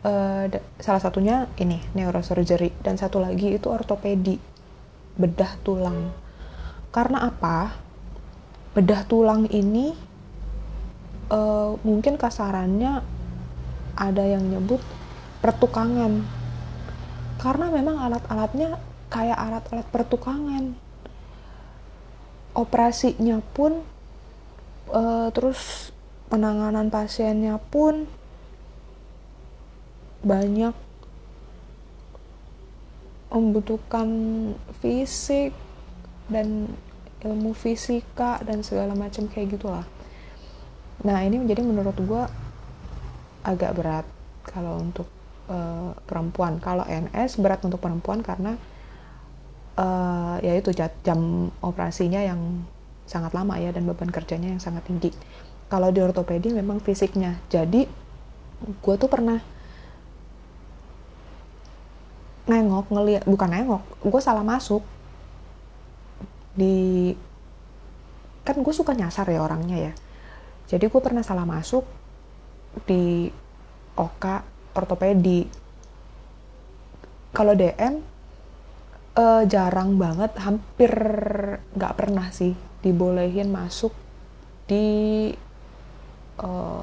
Uh, 0.00 0.48
salah 0.80 1.02
satunya 1.02 1.46
ini 1.60 1.78
neurosurgery. 1.94 2.74
Dan 2.80 2.96
satu 2.96 3.20
lagi 3.20 3.54
itu 3.54 3.70
ortopedi 3.70 4.40
bedah 5.14 5.52
tulang. 5.62 6.10
Karena 6.90 7.30
apa? 7.30 7.76
Bedah 8.74 9.06
tulang 9.06 9.46
ini 9.50 9.94
uh, 11.30 11.78
mungkin 11.86 12.18
kasarannya 12.18 13.02
ada 13.94 14.24
yang 14.26 14.42
nyebut 14.42 14.82
pertukangan. 15.38 16.26
Karena 17.38 17.66
memang 17.70 17.96
alat-alatnya 18.00 18.89
kayak 19.10 19.36
alat-alat 19.36 19.86
pertukangan 19.90 20.64
operasinya 22.54 23.42
pun 23.54 23.82
uh, 24.90 25.28
terus 25.34 25.90
penanganan 26.30 26.90
pasiennya 26.90 27.58
pun 27.58 28.06
banyak 30.22 30.74
membutuhkan 33.30 34.08
fisik 34.82 35.54
dan 36.26 36.70
ilmu 37.22 37.54
fisika 37.54 38.42
dan 38.42 38.66
segala 38.66 38.98
macam 38.98 39.30
kayak 39.30 39.58
gitulah. 39.58 39.86
Nah 41.06 41.18
ini 41.22 41.38
menjadi 41.38 41.62
menurut 41.62 41.96
gue 41.96 42.24
agak 43.46 43.72
berat 43.78 44.06
kalau 44.44 44.82
untuk 44.82 45.06
uh, 45.48 45.94
perempuan. 46.04 46.58
Kalau 46.58 46.84
NS 46.84 47.38
berat 47.40 47.62
untuk 47.64 47.80
perempuan 47.80 48.20
karena 48.20 48.58
uh, 49.80 50.36
ya 50.44 50.52
itu 50.60 50.76
jam 50.76 51.48
operasinya 51.64 52.20
yang 52.20 52.68
sangat 53.08 53.32
lama 53.32 53.56
ya 53.56 53.72
dan 53.72 53.88
beban 53.88 54.12
kerjanya 54.12 54.52
yang 54.52 54.62
sangat 54.62 54.84
tinggi. 54.86 55.10
Kalau 55.72 55.88
di 55.88 56.04
ortopedi 56.04 56.52
memang 56.52 56.78
fisiknya. 56.84 57.40
Jadi 57.48 57.88
gue 58.60 58.94
tuh 59.00 59.08
pernah 59.08 59.40
nengok 62.50 62.90
ngeliat 62.90 63.24
bukan 63.24 63.50
nengok 63.50 63.82
gue 64.02 64.20
salah 64.20 64.42
masuk 64.42 64.82
di 66.58 67.14
kan 68.42 68.58
gue 68.58 68.74
suka 68.74 68.90
nyasar 68.90 69.30
ya 69.30 69.38
orangnya 69.38 69.78
ya 69.78 69.92
jadi 70.66 70.90
gue 70.90 71.00
pernah 71.00 71.22
salah 71.22 71.46
masuk 71.46 71.86
di 72.90 73.30
Oka 73.94 74.42
ortopedi 74.74 75.46
kalau 77.30 77.54
DM 77.54 78.02
uh, 79.20 79.42
jarang 79.44 80.00
banget 80.00 80.32
hampir 80.40 80.92
nggak 81.76 81.94
pernah 81.96 82.32
sih 82.32 82.56
dibolehin 82.80 83.52
masuk 83.52 83.92
di 84.64 85.28
uh, 86.40 86.80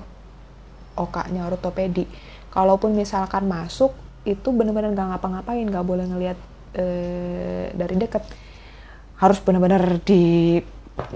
Okanya 0.97 1.45
ortopedi. 1.45 2.09
Kalaupun 2.49 2.97
misalkan 2.97 3.45
masuk 3.45 3.93
itu 4.25 4.49
benar-benar 4.49 4.97
nggak 4.97 5.07
ngapa-ngapain 5.13 5.69
nggak 5.69 5.85
boleh 5.85 6.09
ngelihat 6.09 6.37
e, 6.73 6.85
dari 7.71 7.95
dekat 8.01 8.25
harus 9.21 9.37
benar-benar 9.45 10.01
di 10.01 10.57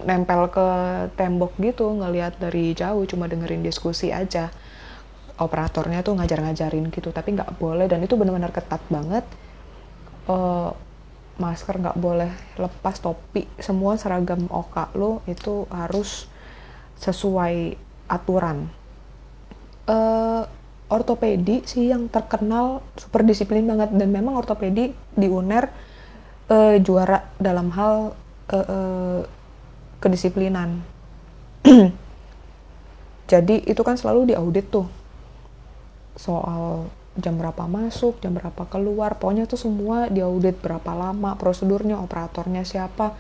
nempel 0.06 0.54
ke 0.54 0.68
tembok 1.18 1.58
gitu 1.58 1.90
ngelihat 1.98 2.38
dari 2.38 2.78
jauh 2.78 3.02
cuma 3.10 3.26
dengerin 3.26 3.66
diskusi 3.66 4.14
aja. 4.14 4.54
Operatornya 5.42 6.06
tuh 6.06 6.22
ngajar-ngajarin 6.22 6.94
gitu 6.94 7.10
tapi 7.10 7.34
nggak 7.34 7.58
boleh 7.58 7.90
dan 7.90 8.06
itu 8.06 8.14
benar-benar 8.14 8.54
ketat 8.54 8.86
banget. 8.86 9.26
E, 10.30 10.38
masker 11.40 11.80
nggak 11.80 12.00
boleh 12.00 12.32
lepas 12.60 13.00
topi. 13.00 13.48
Semua 13.62 13.96
seragam 13.96 14.50
oka 14.52 14.92
lo 14.98 15.24
itu 15.30 15.70
harus 15.72 16.28
sesuai 17.00 17.78
aturan. 18.12 18.68
Uh, 19.88 20.44
ortopedi 20.92 21.64
sih 21.64 21.90
yang 21.90 22.12
terkenal 22.12 22.84
super 23.00 23.24
disiplin 23.24 23.64
banget. 23.64 23.96
Dan 23.96 24.12
memang 24.12 24.36
ortopedi 24.36 24.92
di 24.92 25.28
UNER 25.28 25.72
uh, 26.52 26.76
juara 26.84 27.32
dalam 27.40 27.72
hal 27.72 28.14
uh, 28.52 28.56
uh, 28.56 29.20
kedisiplinan. 30.04 30.84
Jadi 33.32 33.64
itu 33.64 33.82
kan 33.86 33.96
selalu 33.96 34.36
diaudit 34.36 34.68
tuh 34.68 34.88
soal 36.20 36.92
jam 37.20 37.36
berapa 37.36 37.68
masuk 37.68 38.24
jam 38.24 38.32
berapa 38.32 38.64
keluar 38.72 39.20
pokoknya 39.20 39.44
tuh 39.44 39.60
semua 39.60 40.08
diaudit 40.08 40.56
berapa 40.64 40.96
lama 40.96 41.36
prosedurnya 41.36 42.00
operatornya 42.00 42.64
siapa 42.64 43.20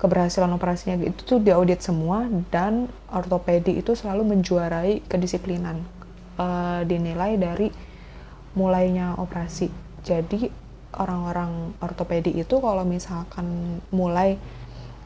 keberhasilan 0.00 0.52
operasinya 0.56 0.96
itu 1.04 1.20
tuh 1.24 1.40
diaudit 1.44 1.84
semua 1.84 2.24
dan 2.48 2.88
ortopedi 3.12 3.76
itu 3.80 3.92
selalu 3.92 4.32
menjuarai 4.36 5.04
kedisiplinan 5.04 5.84
uh, 6.40 6.80
dinilai 6.88 7.36
dari 7.36 7.68
mulainya 8.56 9.20
operasi. 9.20 9.68
Jadi 10.00 10.48
orang-orang 10.96 11.76
ortopedi 11.84 12.32
itu 12.32 12.58
kalau 12.58 12.82
misalkan 12.82 13.78
mulai 13.92 14.40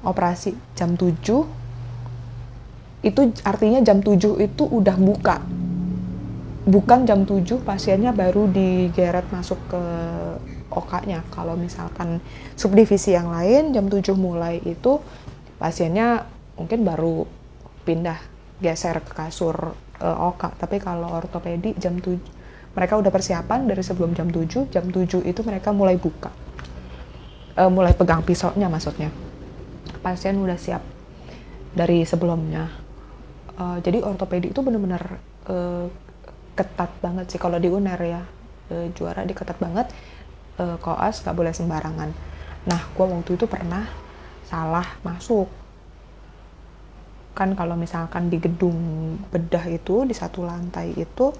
operasi 0.06 0.54
jam 0.78 0.94
7 0.94 1.10
itu 3.04 3.20
artinya 3.44 3.84
jam 3.84 4.00
7 4.00 4.40
itu 4.40 4.64
udah 4.64 4.96
buka 4.96 5.44
bukan 6.64 7.04
jam 7.04 7.28
7 7.28 7.60
pasiennya 7.60 8.16
baru 8.16 8.48
digeret 8.48 9.28
masuk 9.28 9.60
ke 9.68 9.82
OK-nya. 10.72 11.22
Kalau 11.30 11.54
misalkan 11.54 12.18
subdivisi 12.56 13.12
yang 13.12 13.30
lain 13.30 13.76
jam 13.76 13.86
7 13.86 14.16
mulai 14.16 14.58
itu 14.64 14.98
pasiennya 15.60 16.24
mungkin 16.56 16.82
baru 16.82 17.28
pindah 17.84 18.18
geser 18.58 19.04
ke 19.04 19.12
kasur 19.12 19.76
uh, 20.00 20.28
OK. 20.32 20.56
Tapi 20.56 20.80
kalau 20.80 21.12
ortopedi 21.12 21.76
jam 21.76 22.00
7 22.00 22.16
mereka 22.74 22.98
udah 22.98 23.12
persiapan 23.12 23.70
dari 23.70 23.84
sebelum 23.84 24.16
jam 24.16 24.32
7 24.32 24.72
jam 24.72 24.84
7 24.88 25.22
itu 25.22 25.40
mereka 25.44 25.70
mulai 25.70 26.00
buka. 26.00 26.32
Uh, 27.54 27.70
mulai 27.70 27.94
pegang 27.94 28.24
pisaunya 28.24 28.66
maksudnya. 28.66 29.12
Pasien 30.00 30.40
udah 30.40 30.58
siap 30.58 30.82
dari 31.76 32.02
sebelumnya. 32.08 32.72
Uh, 33.54 33.78
jadi 33.78 34.02
ortopedi 34.02 34.50
itu 34.50 34.58
benar-benar 34.64 35.22
uh, 35.46 35.86
ketat 36.54 36.90
banget 37.02 37.26
sih. 37.30 37.40
Kalau 37.42 37.58
di 37.58 37.68
UNER 37.68 38.00
ya 38.02 38.22
uh, 38.70 38.86
juara 38.94 39.26
di 39.26 39.34
ketat 39.34 39.58
banget 39.58 39.90
uh, 40.58 40.78
koas 40.80 41.22
nggak 41.22 41.36
boleh 41.36 41.52
sembarangan. 41.52 42.10
Nah 42.64 42.80
gue 42.94 43.04
waktu 43.04 43.36
itu 43.36 43.44
pernah 43.50 43.84
salah 44.46 44.86
masuk. 45.02 45.50
Kan 47.34 47.58
kalau 47.58 47.74
misalkan 47.74 48.30
di 48.30 48.38
gedung 48.38 48.78
bedah 49.34 49.66
itu 49.66 50.06
di 50.06 50.14
satu 50.14 50.46
lantai 50.46 50.94
itu 50.94 51.34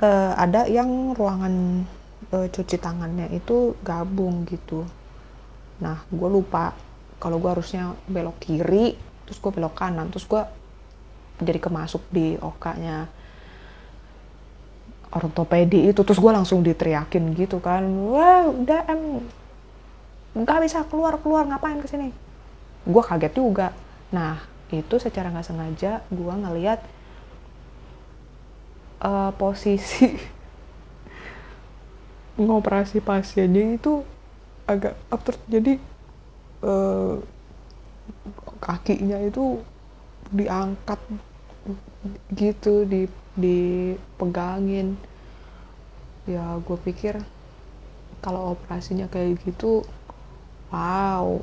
uh, 0.00 0.32
ada 0.34 0.64
yang 0.66 1.12
ruangan 1.12 1.84
uh, 2.32 2.48
cuci 2.48 2.76
tangannya 2.80 3.28
itu 3.36 3.76
gabung 3.84 4.48
gitu. 4.48 4.88
Nah 5.84 6.02
gue 6.08 6.28
lupa 6.32 6.72
kalau 7.22 7.38
gue 7.38 7.50
harusnya 7.52 7.94
belok 8.10 8.42
kiri 8.42 8.98
terus 9.22 9.38
gue 9.38 9.52
belok 9.54 9.78
kanan 9.78 10.10
terus 10.10 10.26
gue 10.26 10.42
jadi 11.38 11.62
kemasuk 11.62 12.02
di 12.10 12.34
okanya 12.42 13.06
ortopedi 15.12 15.92
itu 15.92 16.00
terus 16.00 16.18
gue 16.18 16.32
langsung 16.32 16.64
diteriakin 16.64 17.36
gitu 17.36 17.60
kan. 17.60 17.84
Wah 17.84 18.48
udah 18.48 18.88
em. 18.88 19.20
Nggak 20.32 20.58
bisa 20.64 20.78
keluar 20.88 21.20
keluar 21.20 21.44
ngapain 21.44 21.78
ke 21.78 21.88
sini 21.88 22.32
gue 22.86 23.02
kaget 23.02 23.32
juga. 23.34 23.70
Nah 24.10 24.42
itu 24.72 24.96
secara 24.98 25.30
nggak 25.30 25.46
sengaja 25.46 26.00
gue 26.08 26.34
ngeliat 26.34 26.80
uh, 29.04 29.30
posisi 29.36 30.08
ngoperasi 32.40 33.04
pasiennya 33.04 33.78
itu 33.78 34.02
agak 34.66 34.98
absurd. 35.12 35.38
Jadi 35.46 35.78
uh, 36.64 37.20
kakinya 38.58 39.18
itu 39.22 39.60
diangkat 40.32 40.98
gitu 42.34 42.84
di 42.84 43.08
dipegangin. 43.38 44.98
Ya 46.28 46.60
gue 46.62 46.78
pikir 46.78 47.18
kalau 48.22 48.54
operasinya 48.54 49.10
kayak 49.10 49.42
gitu 49.42 49.82
wow. 50.70 51.42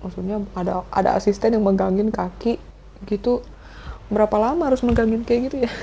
Maksudnya 0.00 0.40
ada 0.56 0.86
ada 0.88 1.10
asisten 1.18 1.56
yang 1.56 1.66
megangin 1.66 2.12
kaki 2.12 2.60
gitu. 3.08 3.42
Berapa 4.10 4.36
lama 4.38 4.70
harus 4.70 4.82
megangin 4.82 5.22
kayak 5.22 5.40
gitu 5.50 5.56
ya? 5.66 5.72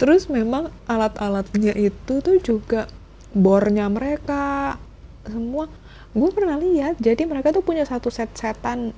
Terus 0.00 0.26
memang 0.26 0.74
alat-alatnya 0.90 1.78
itu 1.78 2.18
tuh 2.18 2.36
juga 2.42 2.90
bornya 3.30 3.86
mereka 3.86 4.76
semua. 5.24 5.70
Gue 6.12 6.28
pernah 6.34 6.60
lihat 6.60 7.00
jadi 7.00 7.24
mereka 7.24 7.54
tuh 7.54 7.64
punya 7.64 7.86
satu 7.86 8.12
set 8.12 8.28
setan 8.36 8.92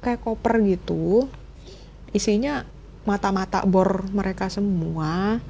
kayak 0.00 0.24
koper 0.24 0.64
gitu 0.64 1.28
isinya 2.10 2.66
mata-mata 3.08 3.64
bor 3.64 4.04
mereka 4.10 4.50
semua. 4.52 5.40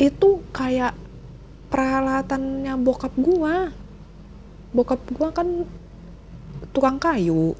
Itu 0.00 0.42
kayak 0.50 0.96
peralatannya 1.70 2.74
bokap 2.80 3.14
gua. 3.14 3.70
Bokap 4.72 5.00
gua 5.14 5.30
kan 5.30 5.68
tukang 6.72 6.96
kayu. 6.96 7.54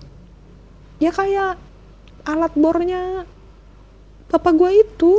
Ya 0.98 1.12
kayak 1.12 1.60
alat 2.24 2.52
bornya 2.56 3.26
bapak 4.32 4.54
gue 4.56 4.70
itu. 4.80 5.12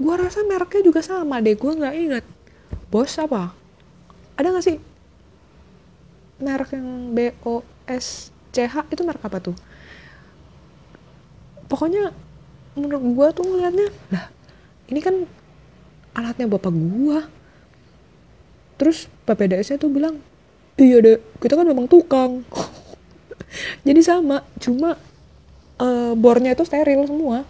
Gue 0.00 0.14
rasa 0.16 0.40
mereknya 0.48 0.80
juga 0.80 1.04
sama 1.04 1.44
deh. 1.44 1.52
Gue 1.54 1.76
nggak 1.76 1.96
inget 1.98 2.24
bos 2.88 3.14
apa? 3.20 3.52
Ada 4.34 4.48
nggak 4.48 4.64
sih? 4.64 4.78
Merek 6.40 6.72
yang 6.72 7.12
B 7.12 7.36
O 7.44 7.60
S 7.84 8.32
C 8.48 8.64
H 8.64 8.88
itu 8.88 9.04
merek 9.04 9.20
apa 9.20 9.44
tuh 9.44 9.52
pokoknya 11.70 12.10
menurut 12.74 13.02
gue 13.14 13.26
tuh 13.38 13.44
ngeliatnya 13.46 13.88
lah 14.10 14.26
ini 14.90 15.00
kan 15.00 15.14
alatnya 16.18 16.50
bapak 16.50 16.74
gue 16.74 17.20
terus 18.76 19.06
PPDS 19.28 19.70
nya 19.70 19.78
tuh 19.78 19.92
bilang 19.92 20.18
iya 20.80 20.96
deh 21.04 21.20
kita 21.36 21.54
kan 21.60 21.68
memang 21.68 21.84
tukang. 21.84 22.40
Jadi 23.86 24.00
sama 24.00 24.40
cuma 24.56 24.96
uh, 25.76 26.12
bornya 26.16 26.56
itu 26.56 26.64
steril 26.64 27.04
semua. 27.04 27.44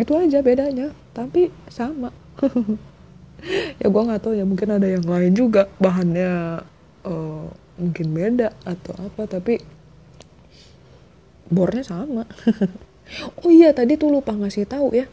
Itu 0.00 0.16
aja 0.16 0.40
bedanya 0.40 0.96
tapi 1.12 1.52
sama. 1.68 2.10
Ya 3.76 3.92
gue 3.92 4.02
nggak 4.02 4.24
tahu 4.24 4.32
ya 4.32 4.48
mungkin 4.48 4.80
ada 4.80 4.88
yang 4.88 5.04
lain 5.04 5.36
juga 5.36 5.68
bahannya 5.76 6.64
uh, 7.04 7.46
mungkin 7.76 8.06
beda 8.16 8.48
atau 8.64 8.96
apa 8.96 9.28
tapi 9.28 9.60
bornya 11.52 11.84
sama 11.84 12.24
oh 13.42 13.50
iya 13.50 13.70
tadi 13.72 13.94
tuh 13.98 14.10
lupa 14.10 14.34
ngasih 14.34 14.66
tahu 14.66 14.94
ya. 14.94 15.06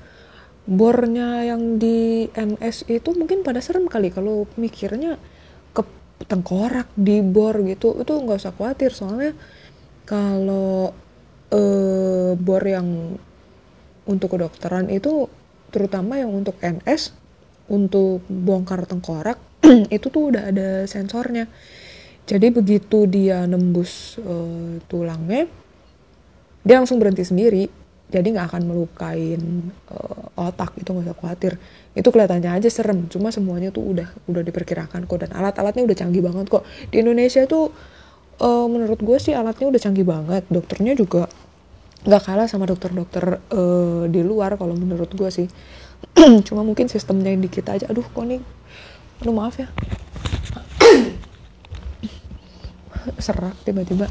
Bornya 0.64 1.44
yang 1.44 1.76
di 1.76 2.32
NS 2.32 2.88
itu 2.88 3.12
mungkin 3.14 3.44
pada 3.44 3.60
serem 3.60 3.92
kali. 3.92 4.10
Kalau 4.10 4.48
mikirnya 4.56 5.20
ke 5.76 5.84
tengkorak 6.24 6.88
di 6.96 7.20
bor 7.20 7.60
gitu 7.68 8.00
itu 8.00 8.14
nggak 8.14 8.40
usah 8.40 8.56
khawatir. 8.56 8.96
Soalnya 8.96 9.36
kalau 10.08 10.96
uh, 11.52 12.32
bor 12.40 12.64
yang 12.64 13.20
untuk 14.04 14.36
kedokteran 14.36 14.92
itu 14.92 15.28
terutama 15.72 16.20
yang 16.20 16.32
untuk 16.32 16.60
NS 16.60 17.16
untuk 17.72 18.24
bongkar 18.28 18.84
tengkorak 18.84 19.40
itu 19.96 20.08
tuh 20.08 20.32
udah 20.32 20.52
ada 20.52 20.88
sensornya. 20.88 21.52
Jadi 22.24 22.56
begitu 22.56 23.04
dia 23.04 23.44
nembus 23.44 24.16
uh, 24.24 24.80
tulangnya 24.88 25.44
dia 26.64 26.80
langsung 26.80 26.98
berhenti 26.98 27.28
sendiri 27.28 27.68
jadi 28.14 28.30
nggak 28.30 28.54
akan 28.54 28.62
melukain 28.70 29.74
uh, 29.90 30.30
otak 30.38 30.78
itu 30.78 30.94
nggak 30.94 31.10
usah 31.10 31.18
khawatir. 31.18 31.58
Itu 31.98 32.14
kelihatannya 32.14 32.62
aja 32.62 32.70
serem 32.70 33.10
cuma 33.10 33.34
semuanya 33.34 33.74
tuh 33.74 33.82
udah 33.82 34.06
udah 34.30 34.46
diperkirakan 34.46 35.10
kok. 35.10 35.18
Dan 35.18 35.34
alat-alatnya 35.34 35.82
udah 35.82 35.98
canggih 35.98 36.22
banget 36.22 36.46
kok. 36.54 36.62
Di 36.94 37.02
Indonesia 37.02 37.42
tuh 37.50 37.74
uh, 38.38 38.70
menurut 38.70 39.02
gue 39.02 39.18
sih 39.18 39.34
alatnya 39.34 39.66
udah 39.74 39.82
canggih 39.82 40.06
banget. 40.06 40.46
Dokternya 40.46 40.94
juga 40.94 41.26
nggak 42.06 42.22
kalah 42.22 42.46
sama 42.46 42.70
dokter-dokter 42.70 43.42
uh, 43.50 44.06
di 44.06 44.22
luar 44.22 44.62
kalau 44.62 44.78
menurut 44.78 45.10
gue 45.10 45.34
sih. 45.34 45.50
Cuma 46.48 46.62
mungkin 46.62 46.86
sistemnya 46.94 47.34
yang 47.34 47.42
di 47.42 47.50
kita 47.50 47.82
aja. 47.82 47.90
Aduh 47.90 48.06
kok 48.06 48.22
nih 48.30 48.46
aduh 49.26 49.34
maaf 49.34 49.58
ya. 49.58 49.66
Serak 53.26 53.58
tiba-tiba 53.66 54.06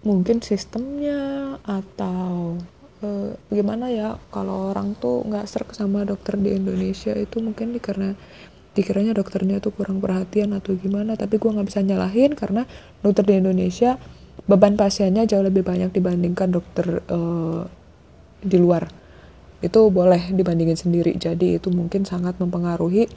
mungkin 0.00 0.40
sistemnya 0.40 1.56
atau 1.64 2.56
uh, 3.04 3.30
gimana 3.52 3.92
ya 3.92 4.16
kalau 4.32 4.72
orang 4.72 4.96
tuh 4.96 5.24
nggak 5.28 5.44
serak 5.44 5.76
sama 5.76 6.08
dokter 6.08 6.40
di 6.40 6.56
Indonesia 6.56 7.12
itu 7.12 7.40
mungkin 7.44 7.76
karena 7.76 8.16
dikiranya 8.70 9.12
dokternya 9.12 9.58
tuh 9.58 9.74
kurang 9.74 9.98
perhatian 9.98 10.54
atau 10.54 10.78
gimana. 10.78 11.18
Tapi 11.18 11.36
gue 11.36 11.50
nggak 11.50 11.68
bisa 11.68 11.80
nyalahin 11.82 12.32
karena 12.38 12.64
dokter 13.02 13.26
di 13.26 13.34
Indonesia 13.42 13.98
beban 14.46 14.78
pasiennya 14.78 15.28
jauh 15.28 15.44
lebih 15.44 15.66
banyak 15.66 15.90
dibandingkan 15.92 16.48
dokter 16.54 17.02
uh, 17.10 17.66
di 18.40 18.56
luar. 18.56 18.88
Itu 19.60 19.92
boleh 19.92 20.32
dibandingin 20.32 20.78
sendiri. 20.78 21.12
Jadi 21.18 21.60
itu 21.60 21.68
mungkin 21.68 22.08
sangat 22.08 22.40
mempengaruhi 22.40 23.10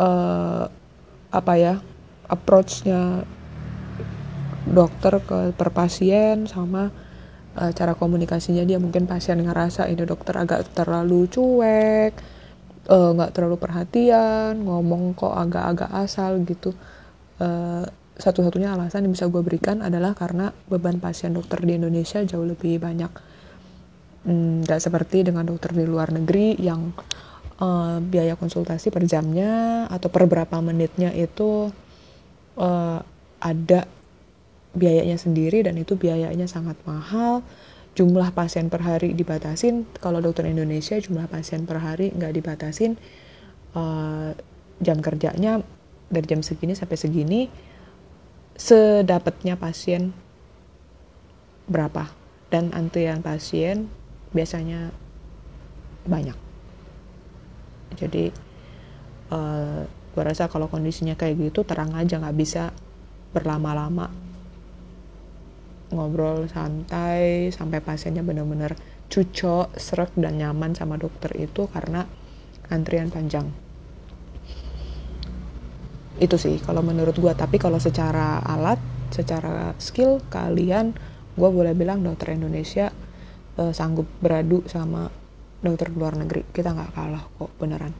uh, 0.00 0.66
apa 1.30 1.52
ya 1.54 1.74
approachnya 2.26 3.22
dokter 4.66 5.22
ke 5.22 5.54
per 5.54 5.70
pasien 5.70 6.50
sama 6.50 6.90
uh, 7.56 7.72
cara 7.72 7.94
komunikasinya 7.94 8.66
dia. 8.66 8.76
Mungkin 8.82 9.06
pasien 9.06 9.38
ngerasa 9.40 9.86
ini 9.86 10.02
dokter 10.02 10.34
agak 10.36 10.74
terlalu 10.74 11.30
cuek 11.30 12.12
nggak 12.86 13.30
uh, 13.30 13.34
terlalu 13.34 13.58
perhatian 13.58 14.62
ngomong 14.62 15.18
kok 15.18 15.34
agak-agak 15.34 15.90
asal 15.90 16.38
gitu. 16.46 16.70
Uh, 17.42 17.82
satu-satunya 18.16 18.72
alasan 18.72 19.04
yang 19.04 19.12
bisa 19.12 19.28
gue 19.28 19.42
berikan 19.44 19.84
adalah 19.84 20.16
karena 20.16 20.48
beban 20.72 20.96
pasien 21.02 21.36
dokter 21.36 21.60
di 21.60 21.76
Indonesia 21.76 22.22
jauh 22.24 22.46
lebih 22.46 22.80
banyak. 22.80 23.12
Nggak 24.64 24.80
hmm, 24.80 24.86
seperti 24.86 25.26
dengan 25.26 25.44
dokter 25.44 25.76
di 25.76 25.84
luar 25.84 26.14
negeri 26.14 26.56
yang 26.62 26.96
uh, 27.60 28.00
biaya 28.00 28.34
konsultasi 28.38 28.88
per 28.88 29.04
jamnya 29.04 29.84
atau 29.90 30.08
per 30.08 30.24
berapa 30.24 30.56
menitnya 30.64 31.12
itu 31.12 31.68
uh, 32.56 32.98
ada 33.36 33.80
biayanya 34.76 35.16
sendiri 35.16 35.64
dan 35.64 35.80
itu 35.80 35.96
biayanya 35.96 36.44
sangat 36.44 36.76
mahal. 36.84 37.40
Jumlah 37.96 38.36
pasien 38.36 38.68
per 38.68 38.84
hari 38.84 39.16
dibatasin. 39.16 39.88
Kalau 40.04 40.20
dokter 40.20 40.44
Indonesia 40.44 41.00
jumlah 41.00 41.32
pasien 41.32 41.64
per 41.64 41.80
hari 41.80 42.12
nggak 42.12 42.32
dibatasin 42.36 43.00
uh, 43.72 44.36
jam 44.84 45.00
kerjanya 45.00 45.64
dari 46.12 46.26
jam 46.28 46.44
segini 46.44 46.76
sampai 46.76 47.00
segini 47.00 47.40
sedapatnya 48.52 49.56
pasien 49.56 50.12
berapa? 51.66 52.12
Dan 52.52 52.70
antrian 52.76 53.24
pasien 53.24 53.88
biasanya 54.36 54.92
banyak. 56.04 56.36
Jadi 57.96 58.28
uh, 59.32 59.34
eh, 59.34 59.82
gue 59.88 60.22
rasa 60.22 60.52
kalau 60.52 60.68
kondisinya 60.68 61.16
kayak 61.16 61.48
gitu 61.48 61.64
terang 61.64 61.96
aja 61.96 62.20
nggak 62.20 62.36
bisa 62.36 62.76
berlama-lama 63.32 64.25
ngobrol 65.92 66.50
santai 66.50 67.50
sampai 67.54 67.78
pasiennya 67.78 68.26
benar-benar 68.26 68.74
cucok, 69.06 69.78
serak 69.78 70.10
dan 70.18 70.38
nyaman 70.42 70.74
sama 70.74 70.98
dokter 70.98 71.30
itu 71.38 71.70
karena 71.70 72.06
antrian 72.70 73.10
panjang. 73.10 73.46
Itu 76.18 76.40
sih 76.40 76.58
kalau 76.58 76.82
menurut 76.82 77.14
gue. 77.14 77.32
Tapi 77.36 77.60
kalau 77.60 77.78
secara 77.78 78.42
alat, 78.42 78.80
secara 79.14 79.76
skill 79.78 80.18
kalian, 80.26 80.96
gue 81.36 81.48
boleh 81.52 81.76
bilang 81.76 82.00
dokter 82.00 82.32
Indonesia 82.32 82.90
uh, 83.60 83.72
sanggup 83.72 84.08
beradu 84.20 84.64
sama 84.64 85.12
dokter 85.60 85.92
luar 85.92 86.16
negeri 86.16 86.44
kita 86.52 86.72
nggak 86.72 86.92
kalah 86.96 87.24
kok 87.36 87.52
beneran 87.60 87.92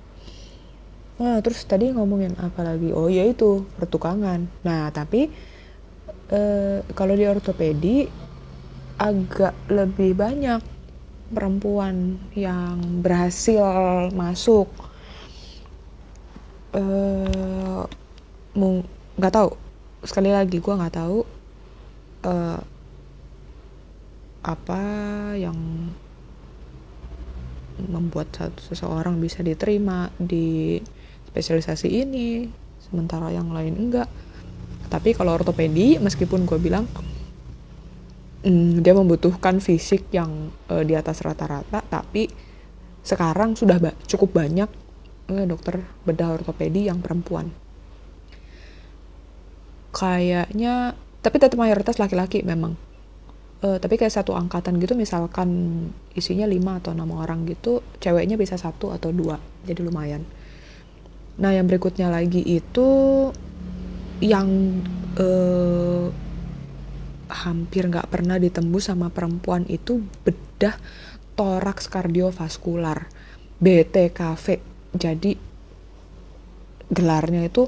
nah 1.17 1.41
terus 1.41 1.65
tadi 1.65 1.93
ngomongin 1.97 2.37
apa 2.37 2.61
lagi 2.61 2.93
oh 2.93 3.09
ya 3.09 3.25
itu 3.25 3.65
pertukangan 3.81 4.45
nah 4.65 4.93
tapi 4.93 5.33
uh, 6.33 6.79
kalau 6.95 7.15
di 7.15 7.25
ortopedi 7.27 7.97
agak 8.97 9.55
lebih 9.69 10.17
banyak 10.17 10.61
perempuan 11.31 12.23
yang 12.33 13.03
berhasil 13.03 14.09
masuk. 14.15 14.71
Uh, 16.77 17.85
nggak 19.17 19.35
tahu. 19.35 19.51
Sekali 20.05 20.31
lagi 20.31 20.61
gue 20.61 20.75
nggak 20.75 20.97
tahu 20.97 21.19
uh, 22.25 22.61
apa 24.47 24.83
yang 25.35 25.57
membuat 27.77 28.33
satu 28.33 28.73
seseorang 28.73 29.21
bisa 29.21 29.45
diterima 29.45 30.09
di 30.17 30.81
spesialisasi 31.29 31.89
ini 31.91 32.49
sementara 32.81 33.29
yang 33.35 33.53
lain 33.53 33.77
enggak 33.77 34.09
tapi 34.87 35.13
kalau 35.13 35.35
ortopedi 35.35 35.99
meskipun 35.99 36.47
gue 36.47 36.59
bilang 36.59 36.87
hmm, 38.47 38.81
dia 38.81 38.95
membutuhkan 38.95 39.59
fisik 39.59 40.07
yang 40.15 40.55
uh, 40.71 40.83
di 40.87 40.95
atas 40.95 41.21
rata-rata 41.23 41.83
tapi 41.83 42.31
sekarang 43.07 43.55
sudah 43.55 43.79
ba 43.79 43.95
cukup 44.07 44.35
banyak 44.35 44.71
uh, 45.31 45.45
dokter 45.47 45.83
bedah 46.03 46.35
ortopedi 46.35 46.91
yang 46.91 46.99
perempuan. 46.99 47.51
Kayaknya 49.95 50.99
tapi 51.23 51.37
tetap 51.39 51.59
mayoritas 51.59 51.99
laki-laki 51.99 52.43
memang. 52.43 52.75
Uh, 53.65 53.81
tapi 53.81 53.97
kayak 53.97 54.13
satu 54.13 54.37
angkatan 54.37 54.77
gitu 54.77 54.93
misalkan 54.93 55.49
isinya 56.13 56.45
lima 56.45 56.77
atau 56.77 56.93
enam 56.93 57.09
orang 57.17 57.49
gitu 57.49 57.81
ceweknya 58.05 58.37
bisa 58.37 58.61
satu 58.61 58.93
atau 58.93 59.15
dua 59.15 59.41
jadi 59.65 59.81
lumayan. 59.81 60.27
Nah 61.41 61.57
yang 61.57 61.65
berikutnya 61.65 62.13
lagi 62.13 62.45
itu 62.45 62.89
yang 64.21 64.81
uh, 65.21 66.09
hampir 67.27 67.91
nggak 67.91 68.09
pernah 68.09 68.39
ditembus 68.39 68.89
sama 68.89 69.11
perempuan 69.11 69.67
itu 69.67 70.01
bedah 70.23 70.79
toraks 71.35 71.91
kardiovaskular 71.91 73.11
BTKV 73.61 74.47
jadi 74.97 75.33
gelarnya 76.87 77.51
itu 77.51 77.67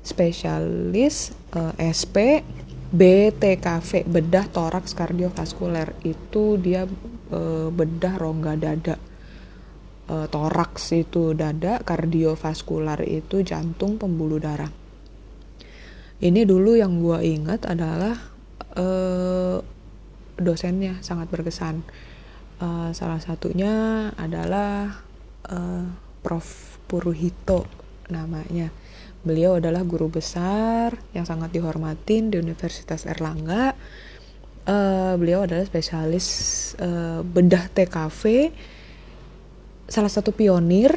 spesialis 0.00 1.36
eh, 1.52 1.92
SP 1.92 2.40
BTKV 2.86 4.06
bedah 4.06 4.46
toraks 4.46 4.94
kardiovaskuler 4.94 5.98
itu 6.06 6.54
dia 6.54 6.86
e, 7.34 7.40
bedah 7.74 8.14
rongga 8.14 8.54
dada. 8.54 8.96
E, 10.06 10.14
toraks 10.30 10.94
itu 10.94 11.34
dada 11.34 11.82
kardiovaskular 11.82 13.02
itu 13.02 13.42
jantung 13.42 13.98
pembuluh 13.98 14.38
darah 14.38 14.85
ini 16.20 16.48
dulu 16.48 16.76
yang 16.78 17.02
gue 17.02 17.18
ingat 17.20 17.68
adalah 17.68 18.16
e, 18.72 18.86
dosennya 20.40 21.00
sangat 21.04 21.28
berkesan. 21.28 21.84
E, 22.60 22.68
salah 22.96 23.20
satunya 23.20 24.08
adalah 24.16 25.02
e, 25.44 25.58
Prof. 26.24 26.78
Puruhito 26.86 27.66
namanya. 28.14 28.70
Beliau 29.26 29.58
adalah 29.58 29.82
guru 29.82 30.06
besar 30.06 30.94
yang 31.10 31.26
sangat 31.26 31.50
dihormatin 31.50 32.30
di 32.30 32.38
Universitas 32.38 33.10
Erlangga. 33.10 33.74
Uh, 34.66 35.14
beliau 35.14 35.46
adalah 35.46 35.62
spesialis 35.62 36.26
uh, 36.82 37.22
bedah 37.22 37.70
TKV, 37.70 38.50
salah 39.86 40.10
satu 40.10 40.34
pionir 40.34 40.90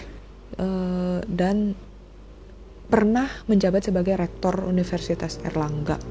uh, 0.58 1.22
dan 1.30 1.78
pernah 2.90 3.30
menjabat 3.46 3.94
sebagai 3.94 4.18
rektor 4.18 4.66
Universitas 4.66 5.38
Erlangga. 5.46 6.02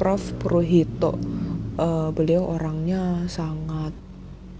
Prof. 0.00 0.32
Purohito, 0.40 1.20
uh, 1.76 2.08
beliau 2.14 2.48
orangnya 2.54 3.28
sangat 3.28 3.92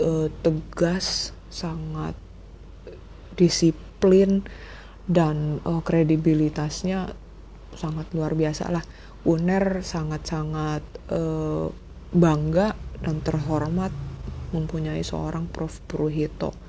uh, 0.02 0.28
tegas, 0.44 1.32
sangat 1.48 2.12
disiplin 3.38 4.42
dan 5.08 5.62
uh, 5.64 5.80
kredibilitasnya 5.80 7.14
sangat 7.72 8.11
luar 8.11 8.34
biasa 8.34 8.74
lah 8.74 8.82
UNER 9.22 9.87
sangat-sangat 9.87 10.82
uh, 11.14 11.70
bangga 12.11 12.74
dan 12.98 13.22
terhormat 13.22 13.94
mempunyai 14.50 15.06
seorang 15.06 15.46
Prof. 15.46 15.80
Purhito 15.87 16.67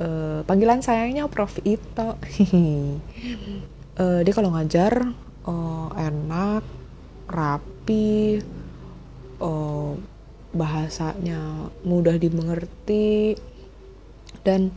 uh, 0.00 0.40
panggilan 0.48 0.80
sayangnya 0.80 1.28
Prof. 1.28 1.60
Ito 1.62 2.16
uh, 4.00 4.20
dia 4.24 4.34
kalau 4.34 4.50
ngajar 4.56 5.12
uh, 5.46 5.88
enak 5.94 6.64
rapi 7.30 8.42
uh, 9.38 9.94
bahasanya 10.50 11.70
mudah 11.86 12.18
dimengerti 12.18 13.38
dan 14.42 14.74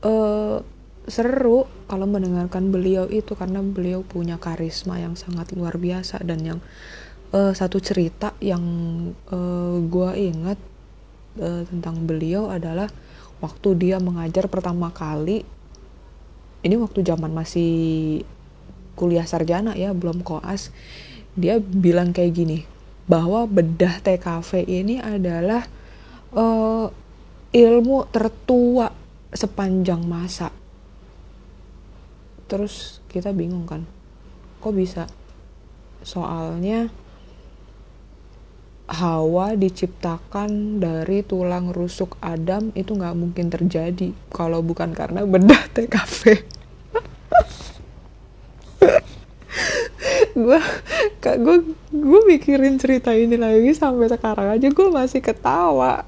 uh, 0.00 0.64
seru 1.04 1.68
kalau 1.90 2.06
mendengarkan 2.06 2.70
beliau 2.72 3.04
itu 3.10 3.36
karena 3.36 3.60
beliau 3.60 4.00
punya 4.06 4.38
karisma 4.40 4.96
yang 4.96 5.18
sangat 5.18 5.52
luar 5.52 5.76
biasa 5.76 6.22
dan 6.24 6.40
yang 6.40 6.60
uh, 7.34 7.52
satu 7.52 7.82
cerita 7.82 8.32
yang 8.40 8.62
uh, 9.32 9.76
gue 9.84 10.10
ingat 10.16 10.58
uh, 11.40 11.62
tentang 11.66 12.06
beliau 12.06 12.48
adalah 12.48 12.88
waktu 13.40 13.68
dia 13.76 13.96
mengajar 13.98 14.46
pertama 14.46 14.92
kali 14.92 15.44
ini 16.60 16.74
waktu 16.76 17.00
zaman 17.00 17.32
masih 17.32 18.20
kuliah 18.94 19.24
sarjana 19.24 19.72
ya 19.76 19.96
belum 19.96 20.20
koas 20.20 20.68
dia 21.32 21.56
bilang 21.60 22.12
kayak 22.12 22.32
gini 22.36 22.58
bahwa 23.10 23.48
bedah 23.48 23.98
TKV 24.04 24.70
ini 24.70 25.02
adalah 25.02 25.66
uh, 26.30 26.86
ilmu 27.50 28.06
tertua 28.14 28.94
sepanjang 29.34 30.06
masa. 30.06 30.54
Terus 32.46 33.02
kita 33.10 33.34
bingung 33.34 33.66
kan 33.66 33.82
kok 34.62 34.74
bisa? 34.74 35.10
Soalnya 36.06 36.90
Hawa 38.90 39.54
diciptakan 39.54 40.82
dari 40.82 41.22
tulang 41.22 41.70
rusuk 41.70 42.18
Adam 42.18 42.74
itu 42.74 42.98
nggak 42.98 43.14
mungkin 43.14 43.46
terjadi. 43.46 44.10
Kalau 44.34 44.60
bukan 44.66 44.90
karena 44.90 45.22
bedah 45.22 45.62
TKV 45.70 46.42
gue 50.30 50.60
kak 51.20 51.36
gue 51.42 51.56
gue 51.92 52.20
mikirin 52.24 52.78
cerita 52.80 53.12
ini 53.12 53.36
lagi 53.36 53.74
sampai 53.76 54.08
sekarang 54.08 54.48
aja 54.56 54.68
gue 54.70 54.88
masih 54.90 55.20
ketawa. 55.20 56.06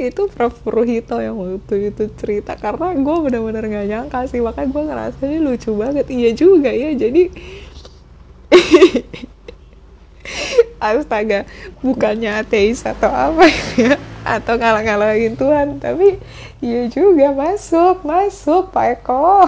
Itu 0.00 0.32
Prof. 0.32 0.64
Purhito 0.64 1.20
yang 1.20 1.36
waktu 1.36 1.92
itu 1.92 2.08
cerita 2.16 2.56
karena 2.56 2.96
gue 2.96 3.16
benar-benar 3.20 3.64
gak 3.68 3.86
nyangka 3.88 4.20
sih 4.28 4.40
makanya 4.40 4.68
gue 4.72 4.82
ngerasa 4.88 5.20
ini 5.28 5.38
lucu 5.42 5.70
banget. 5.76 6.06
Iya 6.08 6.30
juga 6.32 6.70
ya 6.72 6.90
jadi 6.96 7.22
astaga 10.78 11.44
bukannya 11.82 12.42
ateis 12.42 12.82
atau 12.86 13.10
apa 13.10 13.46
ya? 13.76 13.98
Atau 14.26 14.58
ngalah-ngalahin 14.58 15.38
Tuhan 15.38 15.78
tapi 15.78 16.18
iya 16.58 16.90
juga 16.90 17.32
masuk 17.32 18.02
masuk 18.02 18.74
Pak 18.74 18.86
Eko. 19.00 19.46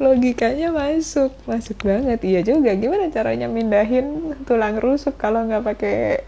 Logikanya 0.00 0.72
masuk 0.72 1.30
masuk 1.44 1.78
banget. 1.84 2.24
Iya 2.24 2.40
juga 2.42 2.72
gimana 2.72 3.12
caranya 3.12 3.46
mindahin 3.46 4.36
tulang 4.48 4.80
rusuk 4.80 5.20
kalau 5.20 5.44
nggak 5.44 5.64
pakai 5.64 6.24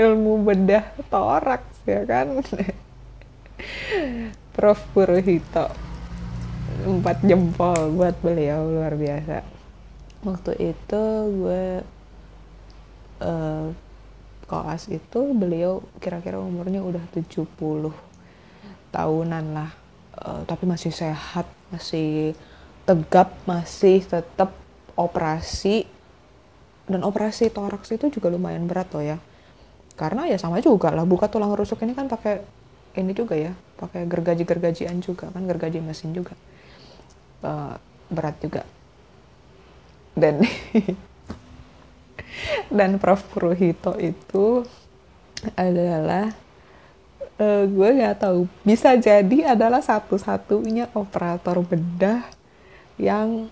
ilmu 0.00 0.42
bedah 0.42 0.84
torak 1.12 1.62
ya 1.84 2.02
kan? 2.08 2.40
Prof. 4.54 4.80
Purhito 4.94 5.70
empat 6.84 7.22
jempol 7.22 7.94
buat 7.94 8.18
beliau 8.20 8.66
luar 8.66 8.98
biasa. 8.98 9.46
Waktu 10.24 10.74
itu 10.74 11.04
gue 11.38 11.84
uh, 13.24 13.72
koas 14.44 14.86
itu 14.92 15.20
beliau 15.32 15.80
kira-kira 15.98 16.36
umurnya 16.36 16.84
udah 16.84 17.00
70 17.16 17.48
tahunan 18.92 19.44
lah. 19.56 19.70
Uh, 20.14 20.46
tapi 20.46 20.68
masih 20.68 20.94
sehat 20.94 21.48
masih 21.72 22.36
tegap 22.84 23.34
masih 23.48 24.04
tetap 24.04 24.52
operasi. 24.94 25.88
Dan 26.84 27.00
operasi 27.00 27.48
toraks 27.48 27.96
itu 27.96 28.12
juga 28.12 28.28
lumayan 28.28 28.68
berat 28.68 28.92
loh 28.92 29.00
ya. 29.00 29.16
Karena 29.96 30.28
ya 30.28 30.36
sama 30.36 30.60
juga 30.60 30.92
lah 30.92 31.08
buka 31.08 31.32
tulang 31.32 31.56
rusuk 31.56 31.80
ini 31.80 31.96
kan 31.96 32.12
pakai 32.12 32.44
ini 32.94 33.10
juga 33.16 33.34
ya 33.34 33.56
pakai 33.80 34.06
gergaji-gergajian 34.06 35.02
juga 35.02 35.32
kan 35.32 35.42
gergaji 35.48 35.80
mesin 35.80 36.12
juga. 36.12 36.36
Uh, 37.40 37.74
berat 38.12 38.36
juga. 38.44 38.62
Dan 40.14 40.44
dan 42.70 42.96
Prof. 43.00 43.22
Puruhito 43.30 43.96
itu 43.98 44.64
adalah 45.54 46.32
uh, 47.38 47.64
gue 47.66 47.88
nggak 48.00 48.16
tahu 48.22 48.46
bisa 48.62 48.94
jadi 48.96 49.54
adalah 49.56 49.82
satu-satunya 49.82 50.90
operator 50.94 51.60
bedah 51.60 52.24
yang 53.00 53.50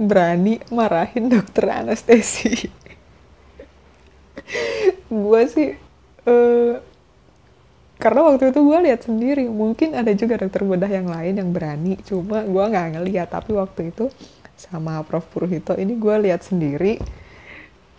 berani 0.00 0.58
marahin 0.72 1.28
dokter 1.28 1.68
anestesi. 1.70 2.66
Gue 5.12 5.42
sih 5.46 5.76
uh, 6.24 6.80
karena 8.00 8.20
waktu 8.32 8.48
itu 8.48 8.64
gue 8.64 8.78
lihat 8.88 9.04
sendiri 9.04 9.44
mungkin 9.52 9.92
ada 9.92 10.08
juga 10.16 10.40
dokter 10.40 10.64
bedah 10.64 10.88
yang 10.88 11.12
lain 11.12 11.36
yang 11.36 11.52
berani 11.52 12.00
cuma 12.00 12.40
gue 12.48 12.64
nggak 12.64 12.96
ngeliat. 12.96 13.28
Tapi 13.28 13.52
waktu 13.52 13.92
itu 13.92 14.08
sama 14.56 15.04
Prof. 15.04 15.28
Purhito 15.28 15.76
ini 15.76 16.00
gue 16.00 16.16
lihat 16.24 16.40
sendiri 16.40 16.96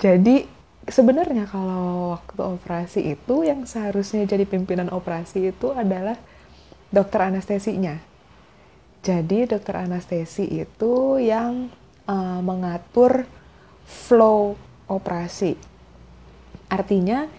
jadi 0.01 0.49
sebenarnya 0.89 1.45
kalau 1.45 2.17
waktu 2.17 2.41
operasi 2.41 3.13
itu 3.13 3.45
yang 3.45 3.69
seharusnya 3.69 4.25
jadi 4.25 4.49
pimpinan 4.49 4.89
operasi 4.89 5.53
itu 5.53 5.69
adalah 5.69 6.17
dokter 6.89 7.29
anestesinya. 7.29 8.01
Jadi 9.05 9.45
dokter 9.45 9.77
anestesi 9.77 10.45
itu 10.49 11.21
yang 11.21 11.69
uh, 12.09 12.41
mengatur 12.41 13.29
flow 13.85 14.57
operasi. 14.89 15.53
Artinya 16.69 17.29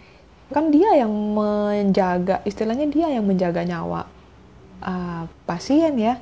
kan 0.54 0.70
dia 0.70 1.02
yang 1.02 1.10
menjaga 1.10 2.46
istilahnya 2.46 2.86
dia 2.86 3.10
yang 3.10 3.26
menjaga 3.26 3.66
nyawa 3.66 4.06
uh, 4.86 5.26
pasien 5.50 5.98
ya. 5.98 6.14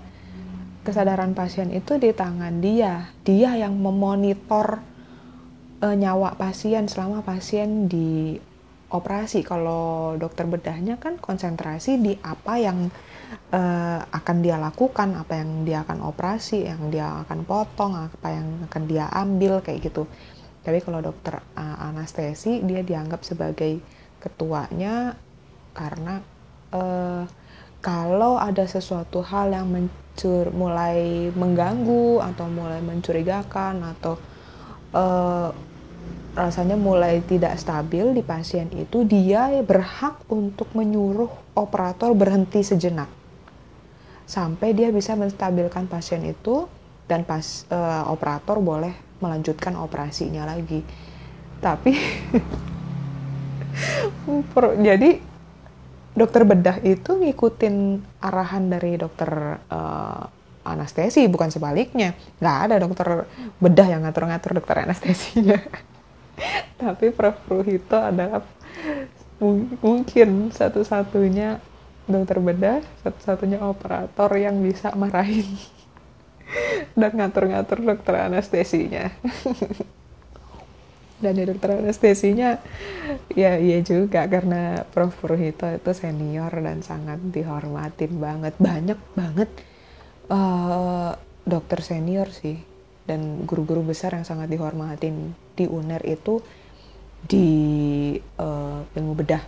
Kesadaran 0.81 1.37
pasien 1.37 1.69
itu 1.69 2.01
di 2.01 2.17
tangan 2.17 2.65
dia. 2.65 3.13
Dia 3.29 3.61
yang 3.61 3.77
memonitor 3.77 4.81
uh, 5.81 5.97
nyawa 5.97 6.37
pasien 6.37 6.87
selama 6.87 7.25
pasien 7.25 7.89
di 7.89 8.37
operasi 8.91 9.47
kalau 9.47 10.19
dokter 10.19 10.51
bedahnya 10.51 10.99
kan 10.99 11.15
konsentrasi 11.17 12.03
di 12.03 12.13
apa 12.27 12.59
yang 12.59 12.91
uh, 13.55 14.01
akan 14.11 14.37
dia 14.43 14.59
lakukan 14.59 15.15
apa 15.15 15.39
yang 15.39 15.63
dia 15.63 15.87
akan 15.87 16.03
operasi 16.03 16.67
yang 16.67 16.91
dia 16.91 17.23
akan 17.23 17.47
potong 17.47 17.95
apa 17.95 18.29
yang 18.35 18.67
akan 18.67 18.83
dia 18.91 19.07
ambil 19.15 19.63
kayak 19.63 19.91
gitu. 19.91 20.11
Tapi 20.61 20.83
kalau 20.85 21.01
dokter 21.01 21.39
uh, 21.39 21.77
anestesi 21.87 22.61
dia 22.67 22.83
dianggap 22.83 23.23
sebagai 23.23 23.79
ketuanya 24.21 25.17
karena 25.73 26.21
uh, 26.75 27.25
kalau 27.81 28.37
ada 28.37 28.69
sesuatu 28.69 29.25
hal 29.25 29.57
yang 29.57 29.71
mencur 29.73 30.53
mulai 30.53 31.31
mengganggu 31.33 32.21
atau 32.21 32.45
mulai 32.53 32.85
mencurigakan 32.85 33.97
atau 33.97 34.21
uh, 34.93 35.49
rasanya 36.35 36.79
mulai 36.79 37.23
tidak 37.27 37.59
stabil 37.59 38.15
di 38.15 38.23
pasien 38.23 38.71
itu 38.71 39.03
dia 39.03 39.51
berhak 39.67 40.23
untuk 40.31 40.71
menyuruh 40.79 41.31
operator 41.59 42.15
berhenti 42.15 42.63
sejenak. 42.63 43.11
Sampai 44.31 44.71
dia 44.71 44.95
bisa 44.95 45.19
menstabilkan 45.19 45.91
pasien 45.91 46.23
itu 46.23 46.71
dan 47.11 47.27
pas 47.27 47.67
uh, 47.75 48.07
operator 48.07 48.63
boleh 48.63 48.95
melanjutkan 49.19 49.75
operasinya 49.75 50.47
lagi. 50.47 50.87
Tapi 51.59 51.99
jadi 54.87 55.19
dokter 56.15 56.43
bedah 56.47 56.79
itu 56.87 57.11
ngikutin 57.11 57.75
arahan 58.23 58.71
dari 58.71 58.95
dokter 58.95 59.59
uh, 59.67 60.23
anestesi 60.63 61.27
bukan 61.27 61.51
sebaliknya. 61.51 62.15
Nggak 62.39 62.59
ada 62.71 62.75
dokter 62.79 63.27
bedah 63.59 63.89
yang 63.91 64.07
ngatur-ngatur 64.07 64.63
dokter 64.63 64.87
anestesinya 64.87 65.90
tapi 66.81 67.13
Prof. 67.13 67.37
Ruhito 67.49 67.99
adalah 67.99 68.45
mungkin 69.81 70.53
satu-satunya 70.53 71.61
dokter 72.05 72.43
bedah 72.43 72.85
satu-satunya 73.07 73.63
operator 73.65 74.29
yang 74.37 74.61
bisa 74.61 74.93
marahin 74.93 75.47
dan 77.01 77.13
ngatur-ngatur 77.15 77.79
dokter 77.85 78.15
anestesinya. 78.27 79.09
Dan 81.21 81.37
di 81.37 81.45
dokter 81.45 81.77
anestesinya 81.85 82.57
ya 83.37 83.61
iya 83.61 83.85
juga 83.85 84.25
karena 84.25 84.89
Prof. 84.89 85.13
Purhito 85.21 85.69
itu 85.69 85.93
senior 85.93 86.49
dan 86.49 86.81
sangat 86.81 87.21
dihormatin 87.21 88.17
banget. 88.17 88.57
Banyak 88.57 88.97
banget 89.13 89.53
uh, 90.33 91.13
dokter 91.45 91.85
senior 91.85 92.33
sih 92.33 92.70
dan 93.11 93.43
guru-guru 93.43 93.83
besar 93.83 94.15
yang 94.15 94.23
sangat 94.23 94.47
dihormatin 94.47 95.35
di 95.59 95.67
UNER 95.67 96.07
itu 96.07 96.39
di 97.27 97.49
uh, 98.39 98.87
ilmu 98.95 99.13
bedah 99.19 99.43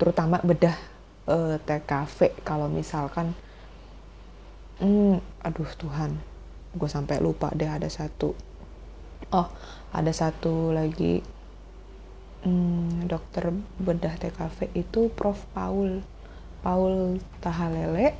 terutama 0.00 0.40
bedah 0.40 0.76
uh, 1.28 1.54
eh, 1.54 1.56
TKV 1.60 2.40
kalau 2.40 2.72
misalkan 2.72 3.36
hmm, 4.80 5.20
aduh 5.44 5.70
Tuhan 5.76 6.16
gue 6.76 6.88
sampai 6.88 7.20
lupa 7.24 7.48
deh 7.56 7.68
ada 7.68 7.88
satu. 7.88 8.36
Oh 9.32 9.48
ada 9.92 10.12
satu 10.12 10.76
lagi. 10.76 11.24
Hmm, 12.46 13.08
dokter 13.10 13.50
bedah 13.80 14.14
TKV 14.20 14.70
itu 14.76 15.10
Prof. 15.10 15.40
Paul 15.56 16.04
Paul 16.60 17.18
Tahalele. 17.40 18.14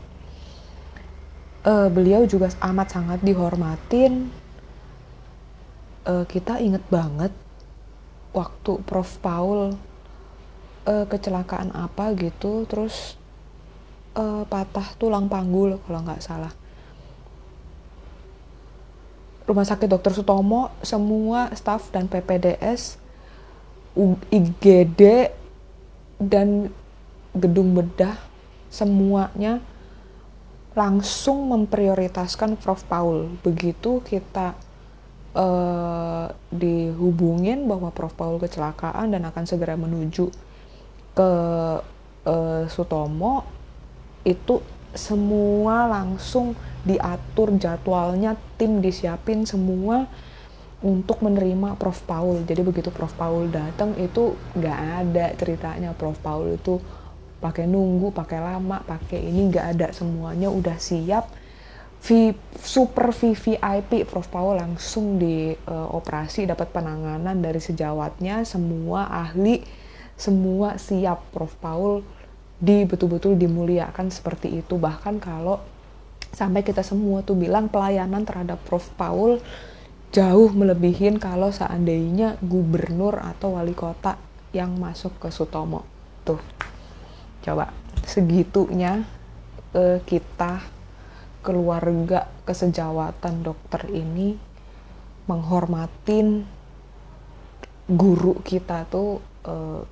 Uh, 1.67 1.91
beliau 1.91 2.23
juga 2.25 2.47
amat 2.63 2.95
sangat 2.95 3.19
dihormatin 3.27 4.31
uh, 6.07 6.25
kita 6.25 6.63
inget 6.63 6.83
banget 6.89 7.35
waktu 8.33 8.79
Prof 8.87 9.11
Paul 9.21 9.75
uh, 10.87 11.05
kecelakaan 11.11 11.75
apa 11.75 12.15
gitu 12.15 12.65
terus 12.65 13.19
uh, 14.15 14.47
patah 14.47 14.95
tulang 14.97 15.27
panggul 15.27 15.83
kalau 15.85 16.01
nggak 16.07 16.23
salah 16.23 16.55
Rumah 19.47 19.63
Sakit 19.63 19.87
Dr. 19.87 20.11
Sutomo, 20.11 20.75
semua 20.83 21.55
staf 21.55 21.95
dan 21.95 22.11
PPDS, 22.11 22.99
IGD, 24.27 25.31
dan 26.19 26.75
gedung 27.31 27.71
bedah, 27.79 28.19
semuanya 28.75 29.63
langsung 30.75 31.47
memprioritaskan 31.55 32.59
Prof. 32.59 32.83
Paul. 32.91 33.39
Begitu 33.47 34.03
kita 34.03 34.59
uh, 35.37 36.27
dihubungin 36.49 37.69
bahwa 37.69 37.93
Prof. 37.93 38.17
Paul 38.17 38.41
kecelakaan 38.41 39.13
dan 39.13 39.29
akan 39.29 39.45
segera 39.45 39.77
menuju 39.77 40.33
ke 41.13 41.31
uh, 42.25 42.63
Sutomo, 42.67 43.45
itu 44.25 44.65
semua 44.97 45.85
langsung 45.87 46.57
diatur 46.83 47.53
jadwalnya 47.61 48.35
tim 48.57 48.81
disiapin 48.81 49.45
semua 49.45 50.09
untuk 50.81 51.21
menerima 51.21 51.77
Prof. 51.77 52.01
Paul. 52.09 52.49
Jadi 52.49 52.65
begitu 52.65 52.89
Prof. 52.89 53.13
Paul 53.13 53.53
datang 53.53 53.93
itu 54.01 54.33
nggak 54.57 54.79
ada 55.05 55.27
ceritanya. 55.37 55.93
Prof. 55.93 56.17
Paul 56.25 56.57
itu 56.57 56.81
pakai 57.37 57.69
nunggu 57.69 58.17
pakai 58.17 58.41
lama 58.41 58.81
pakai 58.89 59.21
ini 59.21 59.53
nggak 59.53 59.67
ada. 59.77 59.87
Semuanya 59.93 60.49
udah 60.49 60.81
siap 60.81 61.29
v, 62.07 62.33
super 62.63 63.11
VVIP 63.11 64.07
Prof. 64.07 64.31
Paul 64.31 64.63
langsung 64.63 65.19
di 65.19 65.51
uh, 65.67 66.47
dapat 66.47 66.69
penanganan 66.71 67.43
dari 67.43 67.59
sejawatnya. 67.59 68.47
Semua 68.47 69.11
ahli 69.11 69.67
semua 70.17 70.79
siap 70.79 71.35
Prof. 71.35 71.53
Paul 71.59 72.01
di 72.57 72.89
betul-betul 72.89 73.37
dimuliakan 73.37 74.09
seperti 74.09 74.65
itu. 74.65 74.79
Bahkan 74.79 75.21
kalau 75.21 75.61
sampai 76.33 76.65
kita 76.65 76.81
semua 76.81 77.21
tuh 77.27 77.37
bilang 77.37 77.69
pelayanan 77.69 78.23
terhadap 78.23 78.63
Prof. 78.65 78.87
Paul 78.95 79.43
jauh 80.15 80.51
melebihin 80.55 81.19
kalau 81.19 81.51
seandainya 81.51 82.39
gubernur 82.41 83.21
atau 83.21 83.59
wali 83.59 83.75
kota 83.75 84.17
yang 84.55 84.79
masuk 84.79 85.19
ke 85.21 85.29
Sutomo. 85.29 85.85
Tuh 86.25 86.41
coba 87.45 87.75
segitunya 88.07 89.05
uh, 89.77 89.99
kita 90.09 90.76
keluarga 91.47 92.27
kesejawatan 92.43 93.47
dokter 93.47 93.87
ini 93.95 94.35
menghormatin 95.31 96.43
guru 97.87 98.43
kita 98.43 98.83
tuh 98.91 99.23
uh, 99.47 99.87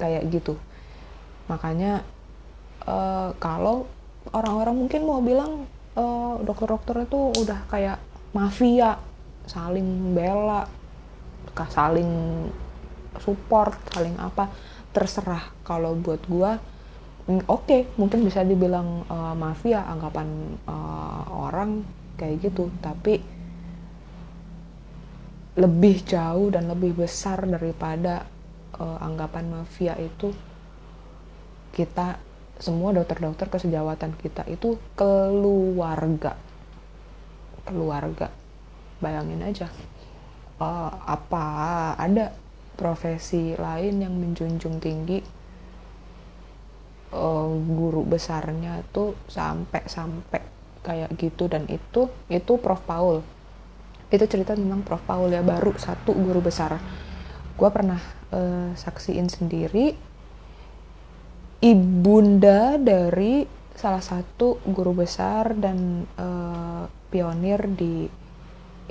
kayak 0.00 0.32
gitu. 0.32 0.56
Makanya 1.52 2.00
uh, 2.88 3.36
kalau 3.36 3.84
orang-orang 4.32 4.80
mungkin 4.80 5.04
mau 5.04 5.20
bilang 5.20 5.68
uh, 5.92 6.40
dokter-dokter 6.40 7.04
itu 7.04 7.36
udah 7.36 7.68
kayak 7.68 8.00
mafia 8.32 8.96
saling 9.44 10.16
bela 10.16 10.64
saling 11.68 12.48
support 13.20 13.76
saling 13.92 14.16
apa 14.16 14.48
terserah. 14.96 15.52
Kalau 15.68 15.92
buat 16.00 16.24
gua 16.24 16.56
oke 17.26 17.46
okay, 17.46 17.80
mungkin 17.94 18.26
bisa 18.26 18.42
dibilang 18.42 19.06
uh, 19.06 19.34
mafia 19.38 19.86
anggapan 19.86 20.58
uh, 20.66 21.22
orang 21.30 21.86
kayak 22.18 22.50
gitu. 22.50 22.70
Tapi 22.82 23.20
lebih 25.52 26.02
jauh 26.08 26.48
dan 26.48 26.66
lebih 26.66 26.96
besar 26.96 27.44
daripada 27.44 28.24
uh, 28.80 28.98
anggapan 29.04 29.62
mafia 29.62 29.94
itu 30.00 30.32
kita 31.72 32.20
semua 32.56 32.94
dokter-dokter 32.94 33.48
kesejawatan 33.48 34.14
kita 34.18 34.46
itu 34.48 34.78
keluarga. 34.96 36.38
Keluarga. 37.62 38.28
Bayangin 39.02 39.42
aja 39.42 39.66
uh, 40.62 40.90
apa 41.06 41.44
ada 41.98 42.30
profesi 42.78 43.54
lain 43.58 44.02
yang 44.02 44.14
menjunjung 44.14 44.78
tinggi 44.78 45.41
uh, 47.12 47.52
guru 47.52 48.02
besarnya 48.02 48.82
tuh 48.90 49.14
sampai 49.28 49.84
sampai 49.86 50.40
kayak 50.82 51.14
gitu. 51.16 51.46
Dan 51.46 51.68
itu 51.68 52.10
itu 52.26 52.52
Prof. 52.58 52.82
Paul. 52.82 53.22
Itu 54.12 54.24
cerita 54.26 54.56
tentang 54.56 54.82
Prof. 54.82 55.04
Paul 55.04 55.30
ya 55.30 55.44
baru 55.44 55.76
satu 55.76 56.16
guru 56.16 56.42
besar. 56.42 56.80
Gue 57.54 57.68
pernah 57.68 58.00
uh, 58.32 58.72
saksiin 58.74 59.28
sendiri. 59.28 59.94
Ibunda 61.62 62.74
dari 62.74 63.46
salah 63.78 64.02
satu 64.02 64.58
guru 64.66 65.06
besar 65.06 65.54
dan 65.54 66.04
uh, 66.18 66.84
pionir 67.06 67.70
di 67.70 68.10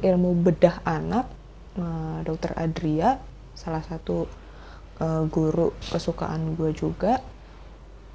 ilmu 0.02 0.40
bedah 0.40 0.80
anak, 0.88 1.28
uh, 1.78 2.24
Dokter 2.24 2.56
Adria, 2.56 3.20
salah 3.54 3.84
satu 3.84 4.26
uh, 5.04 5.24
guru 5.28 5.76
kesukaan 5.92 6.56
gue 6.56 6.72
juga. 6.72 7.20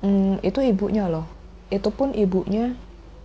Um, 0.05 0.37
itu 0.45 0.61
ibunya 0.61 1.09
loh. 1.09 1.25
Itu 1.73 1.89
pun 1.89 2.13
ibunya 2.13 2.77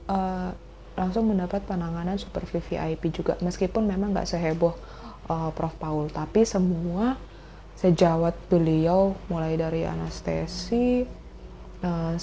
uh, 0.07 0.55
langsung 0.95 1.32
mendapat 1.32 1.63
penanganan 1.65 2.19
super 2.19 2.43
VVIP 2.43 3.11
juga, 3.15 3.34
meskipun 3.39 3.88
memang 3.88 4.11
nggak 4.11 4.28
seheboh 4.28 4.76
uh, 5.32 5.49
Prof 5.55 5.76
Paul, 5.80 6.11
tapi 6.11 6.43
semua 6.43 7.15
sejawat 7.80 8.36
beliau 8.51 9.17
mulai 9.32 9.57
dari 9.57 9.88
anestesi 9.88 11.01
uh, 11.82 12.13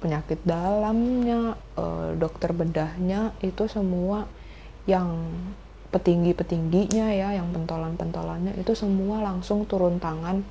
penyakit 0.00 0.40
dalamnya, 0.42 1.54
uh, 1.76 2.16
dokter 2.16 2.50
bedahnya 2.50 3.36
itu 3.44 3.68
semua 3.68 4.26
yang 4.88 5.28
petinggi-petingginya 5.92 7.06
ya, 7.12 7.28
yang 7.36 7.52
pentolan-pentolannya 7.52 8.56
itu 8.60 8.72
semua 8.72 9.24
langsung 9.24 9.68
turun 9.68 10.00
tangan 10.00 10.44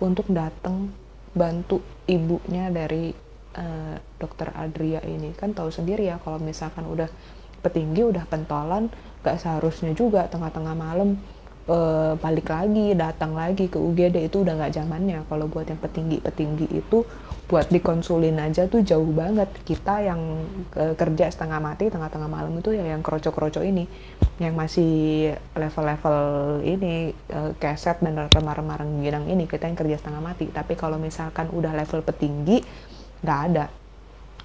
untuk 0.00 0.28
datang 0.28 0.92
bantu 1.32 1.80
ibunya 2.08 2.68
dari 2.68 3.12
uh, 3.56 3.96
dokter 4.20 4.52
Adria 4.52 5.00
ini. 5.04 5.32
Kan 5.32 5.56
tahu 5.56 5.72
sendiri 5.72 6.08
ya 6.08 6.20
kalau 6.20 6.38
misalkan 6.40 6.84
udah 6.88 7.08
petinggi 7.62 8.02
udah 8.02 8.26
pentolan 8.26 8.90
gak 9.22 9.38
seharusnya 9.38 9.94
juga 9.94 10.26
tengah-tengah 10.26 10.74
malam 10.74 11.16
uh, 11.68 12.18
balik 12.18 12.50
lagi 12.50 12.96
datang 12.98 13.36
lagi 13.38 13.70
ke 13.70 13.78
UGD 13.78 14.26
itu 14.26 14.42
udah 14.42 14.58
nggak 14.58 14.74
zamannya. 14.74 15.22
Kalau 15.28 15.46
buat 15.46 15.66
yang 15.68 15.78
petinggi 15.78 16.18
petinggi 16.18 16.66
itu 16.72 17.06
buat 17.46 17.68
dikonsulin 17.68 18.40
aja 18.40 18.66
tuh 18.66 18.82
jauh 18.82 19.06
banget. 19.12 19.50
Kita 19.62 20.02
yang 20.02 20.20
uh, 20.74 20.94
kerja 20.96 21.28
setengah 21.30 21.60
mati 21.62 21.92
tengah-tengah 21.92 22.30
malam 22.30 22.54
itu 22.58 22.74
ya 22.74 22.86
yang 22.86 23.04
kroco-kroco 23.04 23.62
ini. 23.62 23.86
Yang 24.40 24.54
masih 24.56 24.92
level-level 25.54 26.18
ini 26.66 27.12
uh, 27.30 27.52
keset 27.60 28.02
dan 28.02 28.26
remar-remar 28.32 28.82
gidang 29.04 29.28
ini 29.30 29.46
kita 29.46 29.68
yang 29.70 29.78
kerja 29.78 29.96
setengah 30.00 30.22
mati. 30.24 30.50
Tapi 30.50 30.74
kalau 30.74 30.98
misalkan 30.98 31.52
udah 31.52 31.70
level 31.76 32.02
petinggi 32.02 32.64
nggak 33.22 33.40
ada. 33.52 33.66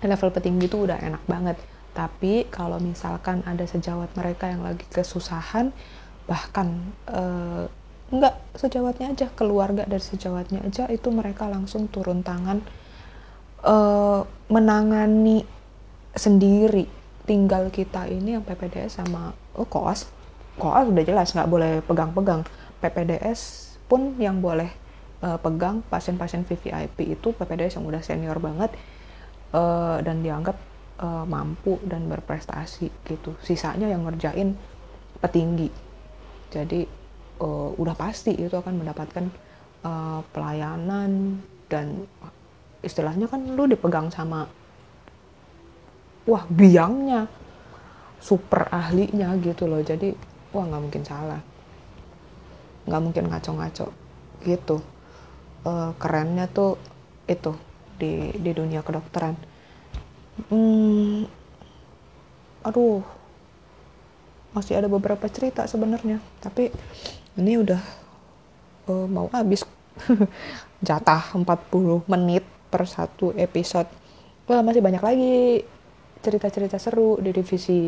Level 0.05 0.29
petinggi 0.29 0.69
itu 0.69 0.85
udah 0.85 1.01
enak 1.01 1.23
banget. 1.25 1.57
Tapi 1.97 2.45
kalau 2.53 2.77
misalkan 2.77 3.41
ada 3.49 3.65
sejawat 3.65 4.13
mereka 4.13 4.45
yang 4.45 4.61
lagi 4.61 4.85
kesusahan 4.93 5.73
bahkan 6.27 6.91
uh, 7.07 7.65
enggak 8.11 8.35
sejawatnya 8.55 9.15
aja 9.15 9.27
keluarga 9.35 9.83
dari 9.87 10.03
sejawatnya 10.03 10.63
aja 10.63 10.87
itu 10.91 11.07
mereka 11.11 11.47
langsung 11.47 11.87
turun 11.91 12.23
tangan 12.23 12.63
uh, 13.63 14.23
menangani 14.51 15.43
sendiri 16.15 16.87
tinggal 17.27 17.67
kita 17.67 18.07
ini 18.07 18.39
yang 18.39 18.43
PPDS 18.47 19.03
sama 19.03 19.35
oh, 19.55 19.67
koas. 19.67 20.07
Koas 20.55 20.87
udah 20.87 21.03
jelas 21.03 21.35
nggak 21.35 21.49
boleh 21.51 21.71
pegang-pegang. 21.83 22.47
PPDS 22.79 23.73
pun 23.91 24.15
yang 24.17 24.39
boleh 24.39 24.71
uh, 25.21 25.35
pegang 25.37 25.83
pasien-pasien 25.91 26.47
VVIP 26.47 27.19
itu 27.19 27.35
PPDS 27.35 27.77
yang 27.77 27.85
udah 27.85 28.01
senior 28.01 28.39
banget 28.39 28.71
uh, 29.51 29.99
dan 29.99 30.23
dianggap 30.23 30.55
uh, 31.03 31.27
mampu 31.27 31.77
dan 31.83 32.07
berprestasi 32.07 32.87
gitu. 33.05 33.35
Sisanya 33.43 33.91
yang 33.91 34.07
ngerjain 34.07 34.55
petinggi 35.19 35.86
jadi 36.47 36.87
uh, 37.43 37.69
udah 37.75 37.95
pasti 37.97 38.33
itu 38.33 38.53
akan 38.53 38.81
mendapatkan 38.81 39.25
uh, 39.83 40.21
pelayanan 40.31 41.41
dan 41.67 42.07
istilahnya 42.81 43.27
kan 43.27 43.43
lu 43.43 43.67
dipegang 43.67 44.07
sama 44.07 44.47
wah 46.27 46.43
biangnya 46.47 47.27
super 48.19 48.67
ahlinya 48.71 49.35
gitu 49.39 49.69
loh. 49.69 49.79
Jadi 49.81 50.13
wah 50.51 50.65
nggak 50.67 50.83
mungkin 50.83 51.03
salah. 51.07 51.41
Nggak 52.87 53.01
mungkin 53.03 53.23
ngaco-ngaco 53.31 53.87
gitu. 54.43 54.77
Uh, 55.67 55.91
kerennya 55.99 56.47
tuh 56.47 56.79
itu 57.27 57.51
di 57.97 58.31
di 58.39 58.51
dunia 58.55 58.83
kedokteran. 58.85 59.35
Hmm, 60.47 61.25
aduh 62.61 63.01
masih 64.57 64.81
ada 64.81 64.89
beberapa 64.89 65.29
cerita 65.29 65.69
sebenarnya. 65.69 66.17
Tapi 66.41 66.73
ini 67.37 67.61
udah 67.61 67.81
uh, 68.89 69.05
mau 69.05 69.29
habis. 69.29 69.61
Jatah 70.87 71.33
40 71.33 71.45
menit 72.05 72.45
per 72.69 72.85
satu 72.85 73.33
episode. 73.33 73.89
Wah 74.45 74.61
masih 74.61 74.81
banyak 74.81 75.01
lagi 75.01 75.65
cerita-cerita 76.21 76.77
seru 76.81 77.17
di 77.21 77.33
divisi 77.33 77.81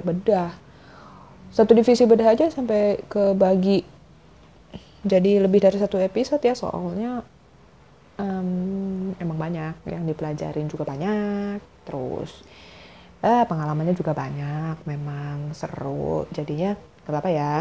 bedah. 0.00 0.52
Satu 1.52 1.76
divisi 1.76 2.04
bedah 2.08 2.28
aja 2.32 2.48
sampai 2.48 3.04
ke 3.04 3.36
bagi 3.36 3.84
jadi 5.04 5.44
lebih 5.44 5.60
dari 5.60 5.76
satu 5.76 6.00
episode 6.00 6.40
ya 6.40 6.56
soalnya 6.56 7.20
um, 8.16 9.12
emang 9.20 9.36
banyak 9.36 9.74
yang 9.84 10.04
dipelajarin 10.08 10.66
juga 10.66 10.88
banyak. 10.88 11.60
Terus 11.84 12.40
eh, 13.24 13.44
pengalamannya 13.48 13.96
juga 13.96 14.12
banyak 14.12 14.84
memang 14.84 15.56
seru. 15.56 16.28
Jadinya 16.28 16.76
gak 17.08 17.12
apa-apa 17.12 17.30
ya. 17.32 17.56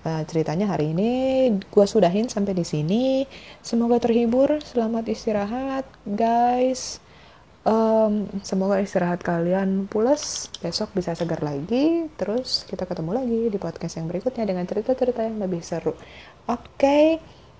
Uh, 0.00 0.24
ceritanya 0.24 0.64
hari 0.64 0.96
ini 0.96 1.12
gue 1.60 1.84
sudahin 1.84 2.30
sampai 2.30 2.56
di 2.56 2.64
sini. 2.64 3.28
Semoga 3.60 4.00
terhibur 4.00 4.62
selamat 4.64 5.04
istirahat 5.12 5.84
guys. 6.08 7.04
Um, 7.60 8.24
semoga 8.40 8.80
istirahat 8.80 9.20
kalian 9.20 9.84
pulas. 9.92 10.48
Besok 10.64 10.96
bisa 10.96 11.12
segar 11.12 11.44
lagi. 11.44 12.08
Terus 12.16 12.64
kita 12.64 12.88
ketemu 12.88 13.12
lagi 13.12 13.40
di 13.52 13.58
podcast 13.60 14.00
yang 14.00 14.08
berikutnya 14.08 14.48
dengan 14.48 14.64
cerita-cerita 14.64 15.20
yang 15.20 15.36
lebih 15.36 15.60
seru. 15.60 15.92
Oke 16.48 16.64
okay, 16.80 17.06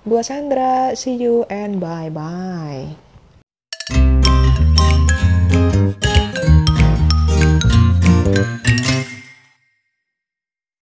gua 0.08 0.24
Sandra. 0.24 0.96
See 0.96 1.20
you 1.20 1.44
and 1.52 1.76
bye 1.76 2.08
bye 2.08 2.96